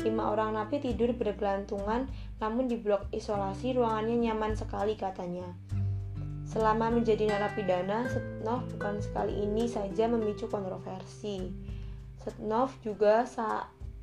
lima 0.07 0.31
orang 0.31 0.55
napi 0.55 0.79
tidur 0.79 1.11
bergelantungan 1.17 2.07
namun 2.39 2.71
di 2.71 2.79
blok 2.79 3.09
isolasi 3.11 3.75
ruangannya 3.75 4.31
nyaman 4.31 4.55
sekali 4.55 4.95
katanya. 4.95 5.51
Selama 6.45 6.93
menjadi 6.93 7.35
narapidana 7.35 8.07
Setnov 8.07 8.69
bukan 8.77 9.01
sekali 9.01 9.43
ini 9.43 9.65
saja 9.67 10.07
memicu 10.07 10.47
kontroversi 10.47 11.51
Setnov 12.25 12.73
juga 12.81 13.29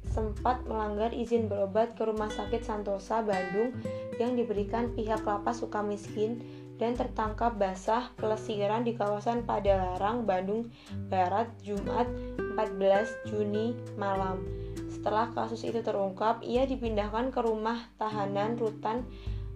sempat 0.05 0.62
melanggar 0.69 1.10
izin 1.10 1.49
berobat 1.49 1.97
ke 1.97 2.05
Rumah 2.05 2.29
Sakit 2.29 2.62
Santosa 2.62 3.25
Bandung 3.25 3.73
yang 4.21 4.38
diberikan 4.38 4.93
pihak 4.93 5.25
lapas 5.25 5.65
Sukamiskin 5.65 6.41
dan 6.81 6.97
tertangkap 6.97 7.62
basah 7.62 8.10
pelesiran 8.17 8.81
di 8.81 8.97
kawasan 8.97 9.45
Padalarang, 9.45 10.25
Bandung 10.25 10.73
Barat, 11.13 11.49
Jumat 11.62 12.10
14 12.57 13.29
Juni 13.29 13.77
malam. 14.01 14.41
Setelah 14.89 15.29
kasus 15.34 15.62
itu 15.62 15.86
terungkap, 15.86 16.41
ia 16.41 16.65
dipindahkan 16.65 17.29
ke 17.29 17.41
rumah 17.41 17.89
tahanan 18.01 18.57
rutan 18.57 19.05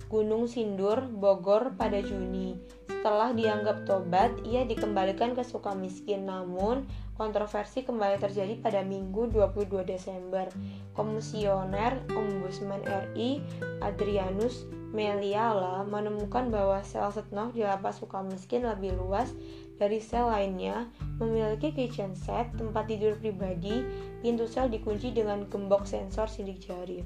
Gunung 0.05 0.45
Sindur, 0.45 1.09
Bogor 1.09 1.73
pada 1.73 1.97
Juni. 1.97 2.53
Setelah 2.89 3.33
dianggap 3.33 3.89
tobat, 3.89 4.33
ia 4.45 4.61
dikembalikan 4.65 5.33
ke 5.33 5.41
Sukamiskin. 5.41 6.29
Namun, 6.29 6.85
kontroversi 7.15 7.87
kembali 7.87 8.19
terjadi 8.19 8.59
pada 8.59 8.83
Minggu 8.83 9.31
22 9.31 9.87
Desember. 9.87 10.51
Komisioner 10.91 12.03
Ombudsman 12.11 12.83
RI 12.83 13.39
Adrianus 13.79 14.67
Meliala 14.95 15.83
menemukan 15.83 16.47
bahwa 16.47 16.79
sel 16.79 17.11
Setnov 17.11 17.51
di 17.51 17.67
lapas 17.67 17.99
Sukamiskin 17.99 18.63
lebih 18.63 18.95
luas 18.95 19.27
dari 19.75 19.99
sel 19.99 20.31
lainnya, 20.31 20.87
memiliki 21.19 21.75
kitchen 21.75 22.15
set, 22.15 22.47
tempat 22.55 22.87
tidur 22.87 23.19
pribadi, 23.19 23.83
pintu 24.23 24.47
sel 24.47 24.71
dikunci 24.71 25.11
dengan 25.11 25.43
gembok 25.51 25.83
sensor 25.83 26.31
sidik 26.31 26.63
jari. 26.63 27.03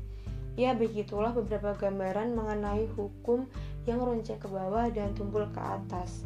Ya 0.54 0.78
begitulah 0.78 1.34
beberapa 1.34 1.74
gambaran 1.74 2.38
mengenai 2.38 2.86
hukum 2.93 3.50
yang 3.89 4.06
runcing 4.06 4.38
ke 4.38 4.45
bawah 4.45 4.86
dan 4.93 5.17
tumpul 5.17 5.50
ke 5.50 5.62
atas. 5.62 6.22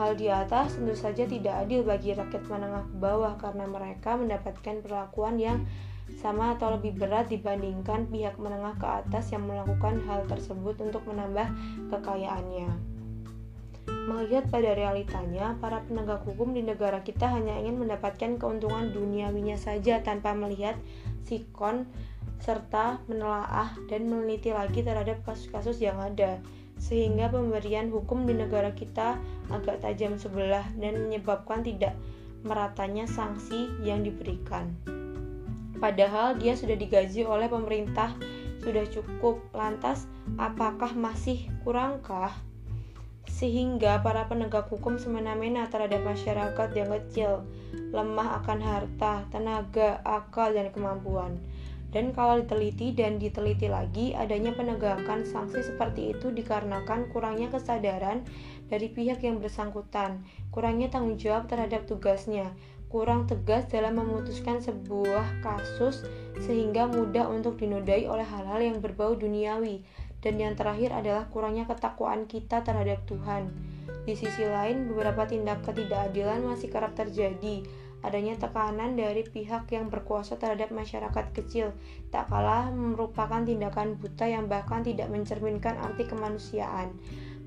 Hal 0.00 0.16
di 0.16 0.32
atas 0.32 0.80
tentu 0.80 0.96
saja 0.96 1.28
tidak 1.28 1.68
adil 1.68 1.84
bagi 1.84 2.16
rakyat 2.16 2.48
menengah 2.48 2.88
ke 2.88 2.96
bawah 3.04 3.36
karena 3.36 3.68
mereka 3.68 4.16
mendapatkan 4.16 4.80
perlakuan 4.80 5.36
yang 5.36 5.68
sama 6.16 6.56
atau 6.56 6.72
lebih 6.72 6.96
berat 6.96 7.28
dibandingkan 7.28 8.08
pihak 8.08 8.40
menengah 8.40 8.80
ke 8.80 8.88
atas 8.88 9.28
yang 9.28 9.44
melakukan 9.44 10.00
hal 10.08 10.24
tersebut 10.24 10.80
untuk 10.80 11.04
menambah 11.04 11.52
kekayaannya. 11.92 12.72
Melihat 14.08 14.48
pada 14.48 14.72
realitanya, 14.72 15.60
para 15.60 15.84
penegak 15.84 16.24
hukum 16.24 16.56
di 16.56 16.64
negara 16.64 17.04
kita 17.04 17.28
hanya 17.28 17.60
ingin 17.60 17.84
mendapatkan 17.84 18.40
keuntungan 18.40 18.96
duniawinya 18.96 19.60
saja 19.60 20.00
tanpa 20.00 20.32
melihat 20.32 20.80
sikon 21.28 21.84
serta 22.40 23.04
menelaah 23.04 23.76
dan 23.92 24.08
meneliti 24.08 24.48
lagi 24.48 24.80
terhadap 24.80 25.20
kasus-kasus 25.28 25.76
yang 25.84 26.00
ada 26.00 26.40
sehingga 26.80 27.28
pemberian 27.28 27.92
hukum 27.92 28.24
di 28.24 28.32
negara 28.32 28.72
kita 28.72 29.20
agak 29.52 29.84
tajam 29.84 30.16
sebelah 30.16 30.64
dan 30.80 30.96
menyebabkan 31.06 31.60
tidak 31.60 31.92
meratanya 32.40 33.04
sanksi 33.04 33.68
yang 33.84 34.00
diberikan. 34.00 34.72
Padahal 35.76 36.40
dia 36.40 36.56
sudah 36.56 36.76
digaji 36.76 37.24
oleh 37.28 37.48
pemerintah 37.52 38.16
sudah 38.64 38.84
cukup. 38.88 39.40
Lantas 39.52 40.08
apakah 40.36 40.92
masih 40.96 41.48
kurangkah? 41.64 42.32
Sehingga 43.28 44.00
para 44.00 44.28
penegak 44.28 44.68
hukum 44.68 44.96
semena-mena 44.96 45.68
terhadap 45.68 46.04
masyarakat 46.04 46.68
yang 46.76 46.90
kecil, 46.92 47.32
lemah 47.92 48.40
akan 48.44 48.58
harta, 48.60 49.24
tenaga, 49.32 50.00
akal, 50.04 50.52
dan 50.52 50.72
kemampuan 50.72 51.40
Dan 51.90 52.14
kalau 52.14 52.38
diteliti 52.38 52.94
dan 52.94 53.18
diteliti 53.18 53.66
lagi, 53.66 54.14
adanya 54.14 54.54
penegakan 54.54 55.26
sanksi 55.26 55.58
seperti 55.74 56.14
itu 56.14 56.30
dikarenakan 56.30 57.10
kurangnya 57.10 57.50
kesadaran 57.50 58.22
dari 58.70 58.86
pihak 58.86 59.26
yang 59.26 59.42
bersangkutan, 59.42 60.22
kurangnya 60.54 60.86
tanggung 60.86 61.18
jawab 61.18 61.50
terhadap 61.50 61.90
tugasnya, 61.90 62.54
kurang 62.90 63.26
tegas 63.26 63.66
dalam 63.66 63.98
memutuskan 63.98 64.62
sebuah 64.62 65.42
kasus 65.42 66.06
sehingga 66.46 66.86
mudah 66.86 67.26
untuk 67.26 67.58
dinodai 67.58 68.06
oleh 68.06 68.26
hal-hal 68.26 68.62
yang 68.62 68.78
berbau 68.78 69.18
duniawi. 69.18 69.82
Dan 70.20 70.36
yang 70.36 70.52
terakhir 70.52 70.92
adalah 70.92 71.32
kurangnya 71.32 71.64
ketakwaan 71.64 72.28
kita 72.28 72.60
terhadap 72.60 73.00
Tuhan. 73.08 73.48
Di 74.04 74.12
sisi 74.12 74.44
lain, 74.44 74.84
beberapa 74.92 75.24
tindak 75.24 75.64
ketidakadilan 75.64 76.44
masih 76.44 76.68
kerap 76.68 76.92
terjadi, 76.92 77.64
adanya 78.00 78.36
tekanan 78.36 78.96
dari 78.96 79.24
pihak 79.24 79.68
yang 79.72 79.92
berkuasa 79.92 80.40
terhadap 80.40 80.72
masyarakat 80.72 81.36
kecil, 81.36 81.76
tak 82.08 82.32
kalah 82.32 82.72
merupakan 82.72 83.44
tindakan 83.44 84.00
buta 84.00 84.24
yang 84.24 84.48
bahkan 84.48 84.80
tidak 84.80 85.12
mencerminkan 85.12 85.76
arti 85.76 86.08
kemanusiaan. 86.08 86.96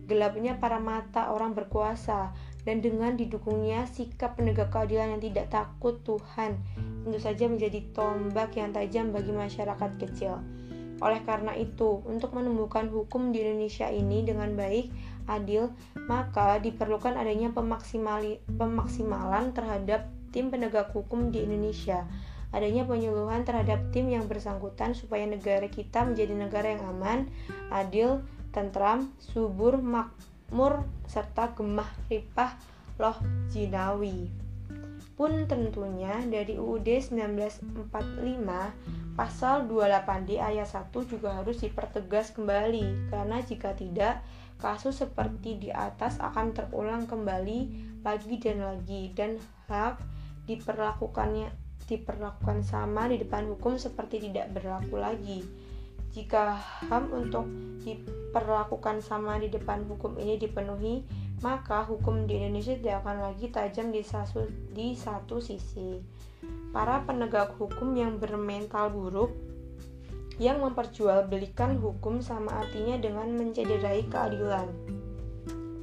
Gelapnya 0.04 0.60
para 0.60 0.84
mata 0.84 1.32
orang 1.32 1.56
berkuasa, 1.56 2.36
dan 2.63 2.80
dengan 2.80 3.20
didukungnya 3.20 3.84
sikap 3.92 4.39
penegak 4.39 4.72
keadilan 4.72 5.16
yang 5.16 5.24
tidak 5.24 5.52
takut 5.52 6.00
Tuhan, 6.08 6.56
tentu 7.04 7.20
saja 7.20 7.46
menjadi 7.48 7.84
tombak 7.92 8.56
yang 8.56 8.72
tajam 8.72 9.12
bagi 9.12 9.36
masyarakat 9.36 9.92
kecil. 10.00 10.39
Oleh 11.04 11.20
karena 11.28 11.52
itu, 11.60 12.00
untuk 12.08 12.32
menumbuhkan 12.32 12.88
hukum 12.88 13.36
di 13.36 13.44
Indonesia 13.44 13.92
ini 13.92 14.24
dengan 14.24 14.56
baik, 14.56 14.88
adil, 15.28 15.76
maka 16.08 16.63
diperlukan 16.63 17.20
adanya 17.20 17.52
pemaksimalan 17.52 19.52
terhadap 19.52 20.08
tim 20.34 20.50
penegak 20.50 20.89
hukum 20.91 21.30
di 21.30 21.46
Indonesia. 21.46 22.04
Adanya 22.50 22.86
penyuluhan 22.86 23.46
terhadap 23.46 23.93
tim 23.93 24.10
yang 24.10 24.26
bersangkutan 24.26 24.98
supaya 24.98 25.26
negara 25.30 25.69
kita 25.69 26.06
menjadi 26.06 26.34
negara 26.34 26.74
yang 26.74 26.86
aman, 26.86 27.30
adil, 27.69 28.26
tentram, 28.54 29.10
subur, 29.17 29.82
makmur, 29.82 30.86
serta 31.06 31.54
gemah 31.54 31.89
ripah 32.10 32.58
loh 33.02 33.17
jinawi. 33.50 34.30
Pun 35.13 35.46
tentunya 35.46 36.22
dari 36.26 36.58
UUD 36.58 36.86
1945 36.86 37.93
pasal 39.13 39.69
28D 39.69 40.41
ayat 40.41 40.65
1 40.65 40.89
juga 41.06 41.38
harus 41.38 41.62
dipertegas 41.62 42.34
kembali 42.34 43.13
karena 43.13 43.38
jika 43.46 43.78
tidak 43.78 44.26
kasus 44.58 45.06
seperti 45.06 45.62
di 45.62 45.69
atas 45.69 46.17
akan 46.17 46.58
terulang 46.58 47.06
kembali 47.06 47.69
lagi 48.02 48.36
dan 48.41 48.58
lagi 48.65 49.13
dan 49.13 49.38
hak 49.69 50.02
diperlakukannya 50.49 51.63
diperlakukan 51.84 52.63
sama 52.63 53.12
di 53.12 53.19
depan 53.19 53.47
hukum 53.51 53.75
seperti 53.75 54.32
tidak 54.32 54.56
berlaku 54.56 54.95
lagi. 54.99 55.43
Jika 56.13 56.53
HAM 56.88 57.10
untuk 57.10 57.45
diperlakukan 57.82 59.01
sama 59.01 59.41
di 59.41 59.49
depan 59.49 59.82
hukum 59.89 60.13
ini 60.21 60.38
dipenuhi, 60.38 61.01
maka 61.41 61.84
hukum 61.84 62.29
di 62.29 62.38
Indonesia 62.38 62.77
tidak 62.77 63.01
akan 63.03 63.17
lagi 63.34 63.49
tajam 63.49 63.89
di 63.89 64.06
satu, 64.06 64.45
di 64.71 64.93
satu 64.93 65.41
sisi. 65.41 65.99
Para 66.69 67.01
penegak 67.01 67.58
hukum 67.58 67.97
yang 67.97 68.21
bermental 68.21 68.93
buruk 68.93 69.34
yang 70.41 70.62
memperjualbelikan 70.65 71.77
hukum 71.77 72.21
sama 72.21 72.65
artinya 72.65 72.97
dengan 72.97 73.29
mencederai 73.38 74.06
keadilan. 74.10 74.65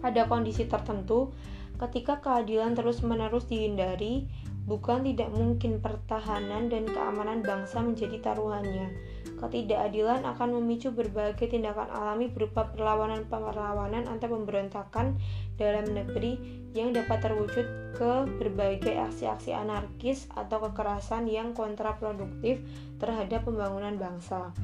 Pada 0.03 0.27
kondisi 0.27 0.67
tertentu, 0.67 1.31
ketika 1.79 2.19
keadilan 2.19 2.75
terus-menerus 2.75 3.47
dihindari, 3.47 4.27
Bukan 4.71 5.03
tidak 5.03 5.35
mungkin 5.35 5.83
pertahanan 5.83 6.71
dan 6.71 6.87
keamanan 6.87 7.43
bangsa 7.43 7.83
menjadi 7.83 8.23
taruhannya. 8.23 8.95
Ketidakadilan 9.43 10.23
akan 10.23 10.63
memicu 10.63 10.95
berbagai 10.95 11.51
tindakan 11.51 11.91
alami 11.91 12.31
berupa 12.31 12.71
perlawanan-perlawanan 12.71 14.07
antar 14.07 14.31
pemberontakan 14.31 15.19
dalam 15.59 15.91
negeri 15.91 16.39
yang 16.71 16.95
dapat 16.95 17.19
terwujud 17.19 17.67
ke 17.99 18.13
berbagai 18.39 18.95
aksi-aksi 18.95 19.51
anarkis 19.51 20.31
atau 20.39 20.63
kekerasan 20.71 21.27
yang 21.27 21.51
kontraproduktif 21.51 22.63
terhadap 23.03 23.43
pembangunan 23.43 23.99
bangsa. 23.99 24.55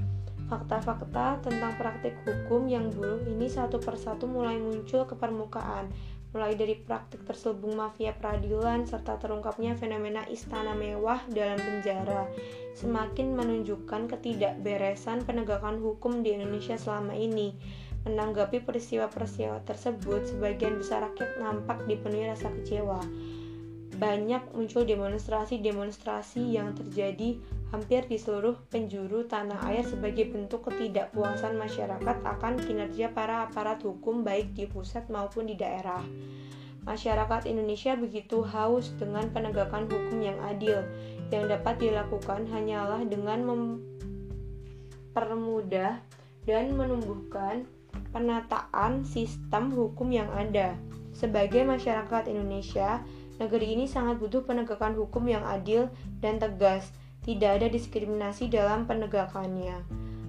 Fakta-fakta 0.46 1.42
tentang 1.42 1.74
praktik 1.74 2.14
hukum 2.22 2.70
yang 2.70 2.94
buruk 2.94 3.26
ini 3.26 3.50
satu 3.50 3.82
persatu 3.82 4.30
mulai 4.30 4.54
muncul 4.54 5.02
ke 5.02 5.18
permukaan, 5.18 5.90
mulai 6.34 6.58
dari 6.58 6.74
praktik 6.76 7.22
terselubung 7.22 7.78
mafia 7.78 8.14
peradilan 8.16 8.84
serta 8.84 9.16
terungkapnya 9.20 9.78
fenomena 9.78 10.26
istana 10.26 10.74
mewah 10.74 11.22
dalam 11.30 11.56
penjara, 11.60 12.26
semakin 12.76 13.32
menunjukkan 13.36 14.10
ketidakberesan 14.10 15.24
penegakan 15.24 15.78
hukum 15.80 16.20
di 16.20 16.34
Indonesia 16.34 16.74
selama 16.76 17.14
ini. 17.14 17.54
Menanggapi 18.06 18.62
peristiwa-peristiwa 18.62 19.66
tersebut, 19.66 20.30
sebagian 20.30 20.78
besar 20.78 21.10
rakyat 21.10 21.42
nampak 21.42 21.82
dipenuhi 21.90 22.30
rasa 22.30 22.54
kecewa. 22.54 23.02
Banyak 23.98 24.54
muncul 24.54 24.86
demonstrasi-demonstrasi 24.86 26.54
yang 26.54 26.76
terjadi 26.78 27.40
hampir 27.76 28.08
di 28.08 28.16
seluruh 28.16 28.56
penjuru 28.72 29.28
tanah 29.28 29.60
air 29.68 29.84
sebagai 29.84 30.32
bentuk 30.32 30.64
ketidakpuasan 30.64 31.60
masyarakat 31.60 32.16
akan 32.24 32.56
kinerja 32.56 33.12
para 33.12 33.44
aparat 33.44 33.84
hukum 33.84 34.24
baik 34.24 34.56
di 34.56 34.64
pusat 34.64 35.04
maupun 35.12 35.44
di 35.44 35.60
daerah. 35.60 36.00
Masyarakat 36.88 37.44
Indonesia 37.44 37.92
begitu 37.92 38.40
haus 38.40 38.96
dengan 38.96 39.28
penegakan 39.28 39.84
hukum 39.92 40.24
yang 40.24 40.40
adil, 40.40 40.88
yang 41.28 41.52
dapat 41.52 41.76
dilakukan 41.76 42.48
hanyalah 42.48 43.04
dengan 43.04 43.44
mempermudah 45.12 46.00
dan 46.48 46.64
menumbuhkan 46.72 47.68
penataan 48.08 49.04
sistem 49.04 49.68
hukum 49.68 50.08
yang 50.16 50.32
ada. 50.32 50.80
Sebagai 51.12 51.60
masyarakat 51.68 52.32
Indonesia, 52.32 53.04
negeri 53.36 53.76
ini 53.76 53.84
sangat 53.84 54.16
butuh 54.16 54.48
penegakan 54.48 54.96
hukum 54.96 55.28
yang 55.28 55.44
adil 55.44 55.92
dan 56.24 56.40
tegas 56.40 56.88
tidak 57.26 57.60
ada 57.60 57.66
diskriminasi 57.68 58.46
dalam 58.46 58.86
penegakannya. 58.86 59.82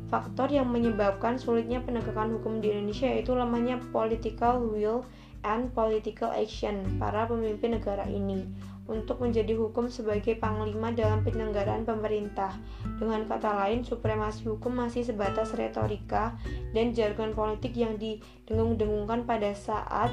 Faktor 0.10 0.50
yang 0.50 0.72
menyebabkan 0.74 1.38
sulitnya 1.38 1.84
penegakan 1.84 2.40
hukum 2.40 2.64
di 2.64 2.74
Indonesia 2.74 3.06
yaitu 3.06 3.38
lemahnya 3.38 3.78
political 3.94 4.60
will 4.60 5.06
and 5.46 5.70
political 5.78 6.34
action 6.34 6.98
para 6.98 7.30
pemimpin 7.30 7.78
negara 7.78 8.08
ini 8.10 8.48
untuk 8.88 9.20
menjadi 9.20 9.52
hukum 9.60 9.92
sebagai 9.92 10.40
panglima 10.40 10.96
dalam 10.96 11.22
penyelenggaraan 11.22 11.84
pemerintah. 11.84 12.56
Dengan 12.98 13.28
kata 13.28 13.52
lain, 13.52 13.84
supremasi 13.84 14.48
hukum 14.48 14.80
masih 14.80 15.04
sebatas 15.04 15.52
retorika 15.60 16.40
dan 16.72 16.96
jargon 16.96 17.36
politik 17.36 17.76
yang 17.76 18.00
didengung-dengungkan 18.00 19.28
pada 19.28 19.52
saat 19.52 20.10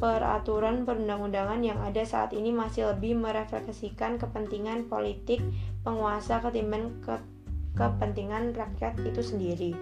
peraturan 0.00 0.88
perundang-undangan 0.88 1.60
yang 1.60 1.76
ada 1.84 2.00
saat 2.08 2.32
ini 2.32 2.48
masih 2.50 2.88
lebih 2.96 3.20
merefleksikan 3.20 4.16
kepentingan 4.16 4.88
politik 4.88 5.44
penguasa 5.84 6.40
ketimbang 6.40 6.96
ke 7.04 7.20
kepentingan 7.76 8.56
rakyat 8.56 8.96
itu 9.04 9.20
sendiri. 9.20 9.72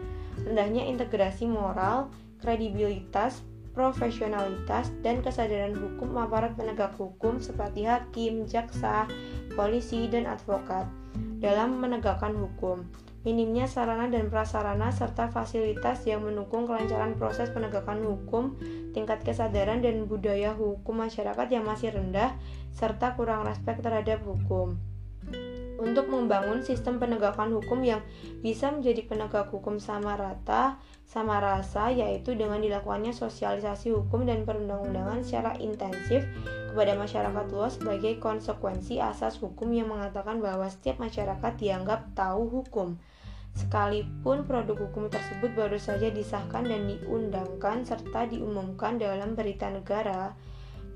Rendahnya 0.42 0.90
integrasi 0.90 1.46
moral, 1.46 2.11
kredibilitas, 2.42 3.46
profesionalitas, 3.78 4.90
dan 5.07 5.22
kesadaran 5.22 5.78
hukum 5.78 6.18
aparat 6.18 6.59
penegak 6.59 6.98
hukum 6.98 7.38
seperti 7.38 7.87
hakim, 7.87 8.42
jaksa, 8.42 9.07
polisi, 9.54 10.11
dan 10.11 10.26
advokat 10.26 10.90
dalam 11.38 11.78
menegakkan 11.78 12.35
hukum 12.35 12.83
minimnya 13.26 13.66
sarana 13.66 14.07
dan 14.07 14.31
prasarana 14.31 14.94
serta 14.94 15.26
fasilitas 15.28 16.07
yang 16.07 16.22
mendukung 16.22 16.70
kelancaran 16.70 17.18
proses 17.18 17.50
penegakan 17.50 18.07
hukum, 18.07 18.54
tingkat 18.94 19.26
kesadaran 19.26 19.83
dan 19.83 20.07
budaya 20.07 20.54
hukum 20.54 21.02
masyarakat 21.02 21.46
yang 21.50 21.66
masih 21.66 21.90
rendah, 21.90 22.38
serta 22.70 23.18
kurang 23.18 23.42
respek 23.42 23.83
terhadap 23.83 24.22
hukum. 24.22 24.78
Untuk 25.78 26.11
membangun 26.11 26.66
sistem 26.66 26.98
penegakan 26.98 27.54
hukum 27.54 27.87
yang 27.87 28.02
bisa 28.42 28.74
menjadi 28.74 29.07
penegak 29.07 29.46
hukum 29.54 29.78
sama 29.78 30.18
rata, 30.18 30.83
sama 31.07 31.38
rasa, 31.38 31.94
yaitu 31.94 32.35
dengan 32.35 32.59
dilakukannya 32.59 33.14
sosialisasi 33.14 33.94
hukum 33.94 34.26
dan 34.26 34.42
perundang-undangan 34.42 35.22
secara 35.22 35.54
intensif 35.62 36.26
kepada 36.74 36.98
masyarakat 36.98 37.44
luas 37.54 37.78
sebagai 37.78 38.18
konsekuensi 38.18 38.98
asas 38.98 39.38
hukum 39.38 39.70
yang 39.70 39.87
mengatakan 39.87 40.42
bahwa 40.42 40.66
setiap 40.66 40.98
masyarakat 40.98 41.52
dianggap 41.59 42.11
tahu 42.18 42.50
hukum 42.50 42.98
sekalipun 43.57 44.45
produk 44.45 44.77
hukum 44.89 45.09
tersebut 45.09 45.53
baru 45.57 45.81
saja 45.81 46.11
disahkan 46.13 46.67
dan 46.67 46.89
diundangkan 46.89 47.87
serta 47.87 48.29
diumumkan 48.29 49.01
dalam 49.01 49.33
berita 49.39 49.71
negara. 49.73 50.37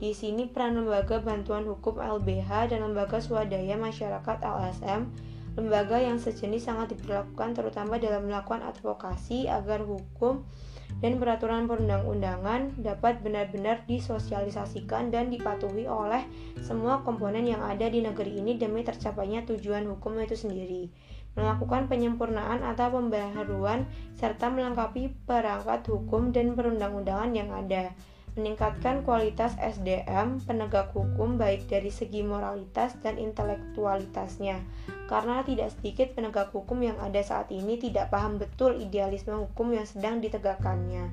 Di 0.03 0.11
sini 0.11 0.51
peran 0.51 0.75
lembaga 0.75 1.23
bantuan 1.23 1.63
hukum 1.63 2.03
LBH 2.03 2.75
dan 2.75 2.83
lembaga 2.83 3.23
swadaya 3.23 3.79
masyarakat 3.79 4.37
LSM, 4.43 5.07
lembaga 5.55 6.03
yang 6.03 6.19
sejenis 6.19 6.67
sangat 6.67 6.99
diperlakukan 6.99 7.55
terutama 7.55 8.03
dalam 8.03 8.27
melakukan 8.27 8.67
advokasi 8.67 9.47
agar 9.47 9.87
hukum 9.87 10.43
dan 11.01 11.17
peraturan 11.17 11.65
perundang-undangan 11.71 12.83
dapat 12.83 13.25
benar-benar 13.25 13.87
disosialisasikan 13.89 15.09
dan 15.09 15.33
dipatuhi 15.33 15.89
oleh 15.89 16.27
semua 16.61 17.01
komponen 17.07 17.49
yang 17.49 17.63
ada 17.65 17.89
di 17.89 18.05
negeri 18.05 18.43
ini 18.43 18.61
demi 18.61 18.85
tercapainya 18.85 19.47
tujuan 19.49 19.89
hukum 19.89 20.19
itu 20.21 20.37
sendiri. 20.37 20.93
melakukan 21.33 21.89
penyempurnaan 21.89 22.61
atau 22.61 22.93
pembaharuan, 22.93 23.89
serta 24.21 24.53
melengkapi 24.53 25.17
perangkat 25.25 25.81
hukum 25.89 26.29
dan 26.29 26.53
perundang-undangan 26.53 27.33
yang 27.33 27.49
ada 27.49 27.97
meningkatkan 28.33 29.05
kualitas 29.05 29.53
SDM 29.61 30.41
penegak 30.49 30.89
hukum 30.97 31.37
baik 31.37 31.69
dari 31.69 31.93
segi 31.93 32.25
moralitas 32.25 32.97
dan 33.05 33.21
intelektualitasnya. 33.21 34.65
Karena 35.05 35.45
tidak 35.45 35.77
sedikit 35.77 36.17
penegak 36.17 36.49
hukum 36.57 36.81
yang 36.81 36.97
ada 36.97 37.21
saat 37.21 37.53
ini 37.53 37.77
tidak 37.77 38.09
paham 38.09 38.41
betul 38.41 38.73
idealisme 38.81 39.37
hukum 39.37 39.77
yang 39.77 39.85
sedang 39.85 40.25
ditegakkannya. 40.25 41.13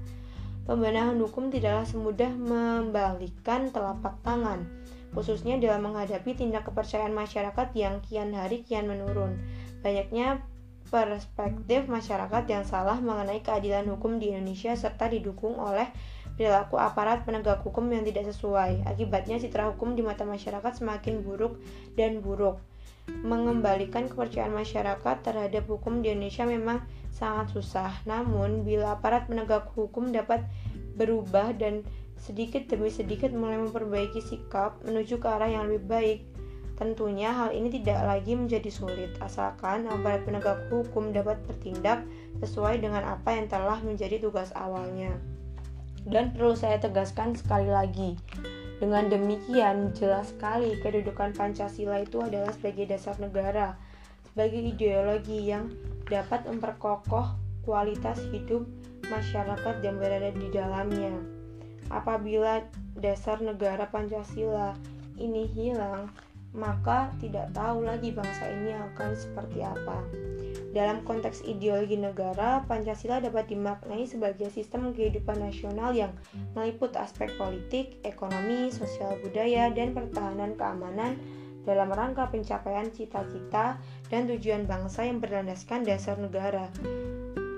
Pembenahan 0.64 1.18
hukum 1.20 1.50
tidaklah 1.52 1.84
semudah 1.84 2.30
membalikkan 2.30 3.74
telapak 3.74 4.22
tangan, 4.22 4.70
khususnya 5.18 5.58
dalam 5.58 5.92
menghadapi 5.92 6.38
tindak 6.38 6.70
kepercayaan 6.70 7.12
masyarakat 7.12 7.68
yang 7.74 8.00
kian 8.06 8.32
hari 8.32 8.62
kian 8.64 8.86
menurun. 8.86 9.42
Banyaknya 9.82 10.46
perspektif 10.90 11.86
masyarakat 11.86 12.44
yang 12.50 12.66
salah 12.66 12.98
mengenai 12.98 13.46
keadilan 13.46 13.86
hukum 13.94 14.18
di 14.18 14.34
Indonesia 14.34 14.74
serta 14.74 15.10
didukung 15.10 15.58
oleh 15.58 15.90
perilaku 16.40 16.80
aparat 16.80 17.28
penegak 17.28 17.60
hukum 17.68 17.92
yang 17.92 18.08
tidak 18.08 18.32
sesuai. 18.32 18.88
Akibatnya 18.88 19.36
citra 19.44 19.76
hukum 19.76 20.00
di 20.00 20.00
mata 20.00 20.24
masyarakat 20.24 20.80
semakin 20.80 21.20
buruk 21.20 21.60
dan 22.00 22.24
buruk. 22.24 22.64
Mengembalikan 23.28 24.08
kepercayaan 24.08 24.56
masyarakat 24.56 25.20
terhadap 25.20 25.68
hukum 25.68 26.00
di 26.00 26.16
Indonesia 26.16 26.48
memang 26.48 26.80
sangat 27.12 27.52
susah. 27.52 27.92
Namun, 28.08 28.64
bila 28.64 28.96
aparat 28.96 29.28
penegak 29.28 29.68
hukum 29.76 30.16
dapat 30.16 30.48
berubah 30.96 31.52
dan 31.60 31.84
sedikit 32.16 32.72
demi 32.72 32.88
sedikit 32.88 33.36
mulai 33.36 33.60
memperbaiki 33.60 34.24
sikap 34.24 34.80
menuju 34.88 35.20
ke 35.20 35.28
arah 35.28 35.52
yang 35.52 35.68
lebih 35.68 35.84
baik, 35.92 36.20
Tentunya 36.80 37.36
hal 37.36 37.52
ini 37.52 37.68
tidak 37.76 38.08
lagi 38.08 38.40
menjadi 38.40 38.72
sulit, 38.72 39.12
asalkan 39.20 39.84
aparat 39.92 40.24
penegak 40.24 40.64
hukum 40.72 41.12
dapat 41.12 41.36
bertindak 41.44 42.08
sesuai 42.40 42.80
dengan 42.80 43.04
apa 43.04 43.36
yang 43.36 43.52
telah 43.52 43.84
menjadi 43.84 44.16
tugas 44.24 44.56
awalnya. 44.56 45.12
Dan 46.08 46.32
perlu 46.32 46.56
saya 46.56 46.80
tegaskan 46.80 47.36
sekali 47.36 47.68
lagi, 47.68 48.16
dengan 48.80 49.12
demikian 49.12 49.92
jelas 49.92 50.32
sekali 50.32 50.80
kedudukan 50.80 51.36
Pancasila 51.36 52.00
itu 52.00 52.24
adalah 52.24 52.56
sebagai 52.56 52.88
dasar 52.88 53.20
negara, 53.20 53.76
sebagai 54.32 54.64
ideologi 54.64 55.52
yang 55.52 55.68
dapat 56.08 56.48
memperkokoh 56.48 57.36
kualitas 57.68 58.24
hidup 58.32 58.64
masyarakat 59.12 59.76
yang 59.84 60.00
berada 60.00 60.32
di 60.32 60.48
dalamnya. 60.48 61.14
Apabila 61.92 62.64
dasar 62.96 63.44
negara 63.44 63.90
Pancasila 63.92 64.80
ini 65.20 65.44
hilang, 65.52 66.08
maka 66.54 67.14
tidak 67.22 67.54
tahu 67.54 67.86
lagi 67.86 68.10
bangsa 68.10 68.50
ini 68.50 68.74
akan 68.74 69.10
seperti 69.14 69.62
apa. 69.62 70.02
Dalam 70.70 71.02
konteks 71.02 71.50
ideologi 71.50 71.98
negara, 71.98 72.62
Pancasila 72.70 73.18
dapat 73.18 73.50
dimaknai 73.50 74.06
sebagai 74.06 74.54
sistem 74.54 74.94
kehidupan 74.94 75.42
nasional 75.42 75.98
yang 75.98 76.14
meliput 76.54 76.94
aspek 76.94 77.34
politik, 77.42 77.98
ekonomi, 78.06 78.70
sosial 78.70 79.18
budaya, 79.26 79.74
dan 79.74 79.98
pertahanan 79.98 80.54
keamanan 80.54 81.18
dalam 81.66 81.90
rangka 81.90 82.30
pencapaian 82.30 82.90
cita-cita 82.94 83.82
dan 84.14 84.30
tujuan 84.30 84.70
bangsa 84.70 85.10
yang 85.10 85.18
berlandaskan 85.18 85.86
dasar 85.86 86.22
negara. 86.22 86.70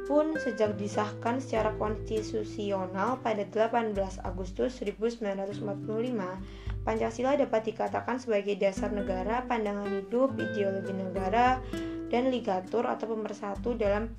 Pun 0.07 0.35
sejak 0.35 0.75
disahkan 0.75 1.39
secara 1.39 1.71
konstitusional 1.79 3.19
pada 3.23 3.47
18 3.47 3.95
Agustus 4.27 4.83
1945, 4.83 6.70
Pancasila 6.81 7.37
dapat 7.37 7.69
dikatakan 7.69 8.17
sebagai 8.17 8.57
dasar 8.57 8.89
negara, 8.89 9.45
pandangan 9.45 9.85
hidup, 9.85 10.33
ideologi 10.41 10.93
negara, 10.97 11.61
dan 12.09 12.33
ligatur 12.33 12.89
atau 12.89 13.13
pemersatu 13.13 13.77
dalam 13.77 14.11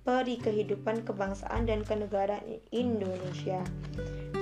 peri 0.00 0.40
kehidupan 0.40 1.06
kebangsaan 1.06 1.70
dan 1.70 1.86
kenegaraan 1.86 2.42
Indonesia. 2.72 3.62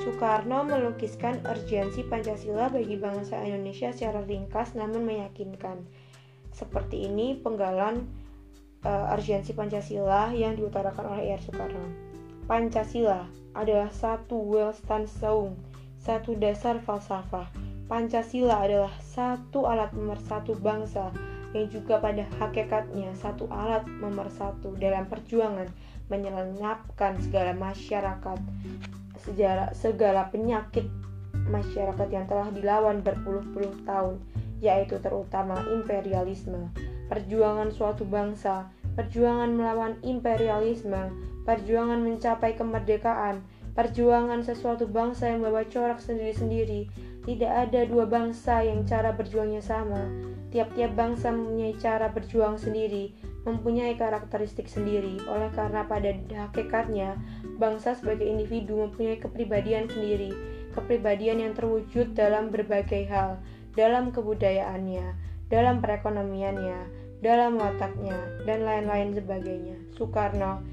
Soekarno 0.01 0.65
melukiskan 0.65 1.45
urgensi 1.45 2.07
Pancasila 2.07 2.73
bagi 2.73 2.97
bangsa 2.97 3.43
Indonesia 3.43 3.93
secara 3.93 4.25
ringkas 4.25 4.73
namun 4.73 5.05
meyakinkan. 5.05 5.85
Seperti 6.55 7.05
ini 7.11 7.37
penggalan 7.37 8.07
uh, 8.87 9.13
urgensi 9.13 9.53
Pancasila 9.53 10.33
yang 10.33 10.57
diutarakan 10.57 11.05
oleh 11.05 11.37
R. 11.37 11.43
Soekarno. 11.43 11.85
Pancasila 12.49 13.29
adalah 13.53 13.91
satu 13.93 14.39
Welstansaung, 14.39 15.59
satu 15.99 16.39
dasar 16.39 16.79
falsafah. 16.83 17.51
Pancasila 17.89 18.63
adalah 18.65 18.93
satu 19.01 19.65
alat 19.65 19.89
pemersatu 19.97 20.55
bangsa 20.61 21.09
yang 21.57 21.73
juga 21.73 21.97
pada 21.97 22.29
hakikatnya 22.37 23.17
satu 23.17 23.49
alat 23.49 23.89
nomor 23.89 24.29
satu 24.29 24.77
dalam 24.77 25.09
perjuangan 25.09 25.69
menyelamatkan 26.13 27.17
segala 27.25 27.57
masyarakat 27.57 28.39
sejarah 29.25 29.73
segala 29.73 30.29
penyakit 30.29 30.85
masyarakat 31.49 32.09
yang 32.13 32.29
telah 32.29 32.53
dilawan 32.53 33.01
berpuluh-puluh 33.01 33.73
tahun 33.89 34.21
yaitu 34.61 35.01
terutama 35.01 35.57
imperialisme 35.73 36.69
perjuangan 37.09 37.73
suatu 37.73 38.05
bangsa 38.05 38.69
perjuangan 38.93 39.49
melawan 39.49 39.97
imperialisme 40.05 41.09
perjuangan 41.49 42.05
mencapai 42.05 42.53
kemerdekaan 42.61 43.41
perjuangan 43.79 44.43
sesuatu 44.43 44.91
bangsa 44.91 45.31
yang 45.31 45.47
membawa 45.47 45.62
corak 45.71 46.03
sendiri-sendiri 46.03 46.91
tidak 47.23 47.71
ada 47.71 47.87
dua 47.87 48.11
bangsa 48.11 48.67
yang 48.67 48.83
cara 48.83 49.14
berjuangnya 49.14 49.62
sama 49.62 50.03
Tiap-tiap 50.49 50.97
bangsa 50.97 51.29
mempunyai 51.29 51.77
cara 51.77 52.09
berjuang 52.09 52.57
sendiri, 52.57 53.12
mempunyai 53.45 54.01
karakteristik 54.01 54.64
sendiri. 54.64 55.21
Oleh 55.29 55.53
karena 55.53 55.85
pada 55.85 56.09
hakikatnya, 56.09 57.21
bangsa 57.61 57.93
sebagai 57.93 58.25
individu 58.25 58.88
mempunyai 58.88 59.21
kepribadian 59.21 59.93
sendiri, 59.93 60.33
kepribadian 60.73 61.45
yang 61.45 61.53
terwujud 61.53 62.17
dalam 62.17 62.49
berbagai 62.49 63.05
hal, 63.12 63.45
dalam 63.77 64.09
kebudayaannya, 64.09 65.12
dalam 65.53 65.85
perekonomiannya, 65.85 66.97
dalam 67.21 67.61
wataknya, 67.61 68.17
dan 68.49 68.64
lain-lain 68.64 69.12
sebagainya. 69.12 69.77
Soekarno 70.01 70.64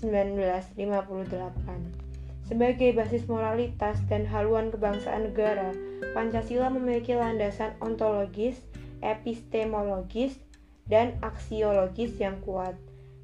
1958 0.00 2.07
Sebagai 2.48 2.96
basis 2.96 3.28
moralitas 3.28 4.00
dan 4.08 4.24
haluan 4.24 4.72
kebangsaan 4.72 5.28
negara, 5.28 5.76
Pancasila 6.16 6.72
memiliki 6.72 7.12
landasan 7.12 7.76
ontologis, 7.84 8.56
epistemologis, 9.04 10.40
dan 10.88 11.12
aksiologis 11.20 12.16
yang 12.16 12.40
kuat. 12.40 12.72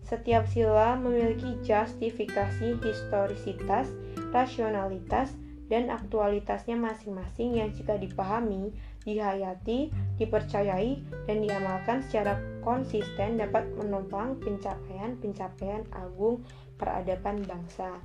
Setiap 0.05 0.45
sila 0.45 1.01
memiliki 1.01 1.57
justifikasi 1.65 2.77
historisitas, 2.85 3.89
rasionalitas, 4.29 5.33
dan 5.73 5.89
aktualitasnya 5.89 6.77
masing-masing 6.77 7.57
yang 7.57 7.73
jika 7.73 7.97
dipahami, 7.97 8.77
dihayati, 9.09 9.89
dipercayai, 10.21 11.01
dan 11.25 11.41
diamalkan 11.41 12.05
secara 12.05 12.37
konsisten 12.61 13.41
dapat 13.41 13.65
menopang 13.81 14.37
pencapaian-pencapaian 14.45 15.89
agung 15.97 16.45
peradaban 16.77 17.41
bangsa. 17.49 17.97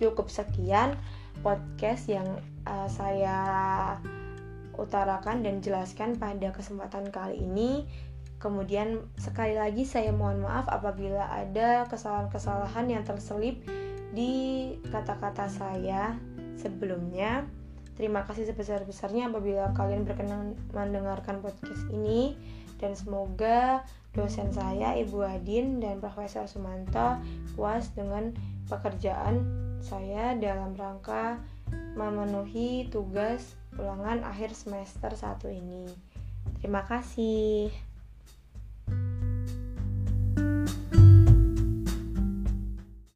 Cukup 0.00 0.32
sekian 0.32 0.96
podcast 1.44 2.08
yang 2.08 2.26
uh, 2.64 2.88
saya 2.88 3.36
utarakan 4.80 5.44
dan 5.44 5.60
jelaskan 5.60 6.16
pada 6.16 6.50
kesempatan 6.56 7.12
kali 7.12 7.44
ini. 7.44 7.84
Kemudian 8.40 9.04
sekali 9.20 9.52
lagi 9.52 9.84
saya 9.84 10.16
mohon 10.16 10.40
maaf 10.40 10.64
apabila 10.72 11.28
ada 11.28 11.84
kesalahan-kesalahan 11.92 12.88
yang 12.88 13.04
terselip 13.04 13.60
di 14.16 14.32
kata-kata 14.88 15.52
saya 15.52 16.16
sebelumnya. 16.56 17.44
Terima 18.00 18.24
kasih 18.24 18.48
sebesar-besarnya 18.48 19.28
apabila 19.28 19.76
kalian 19.76 20.08
berkenan 20.08 20.56
mendengarkan 20.72 21.44
podcast 21.44 21.84
ini 21.92 22.32
dan 22.80 22.96
semoga 22.96 23.84
dosen 24.16 24.48
saya 24.56 24.96
Ibu 24.96 25.20
Adin 25.20 25.84
dan 25.84 26.00
Profesor 26.00 26.48
Sumanto 26.48 27.20
puas 27.52 27.92
dengan 27.92 28.32
pekerjaan 28.72 29.68
saya 29.80 30.36
dalam 30.36 30.76
rangka 30.76 31.40
memenuhi 31.96 32.88
tugas 32.92 33.56
ulangan 33.76 34.22
akhir 34.22 34.52
semester 34.52 35.12
1 35.12 35.50
ini. 35.50 35.88
Terima 36.60 36.84
kasih. 36.84 37.89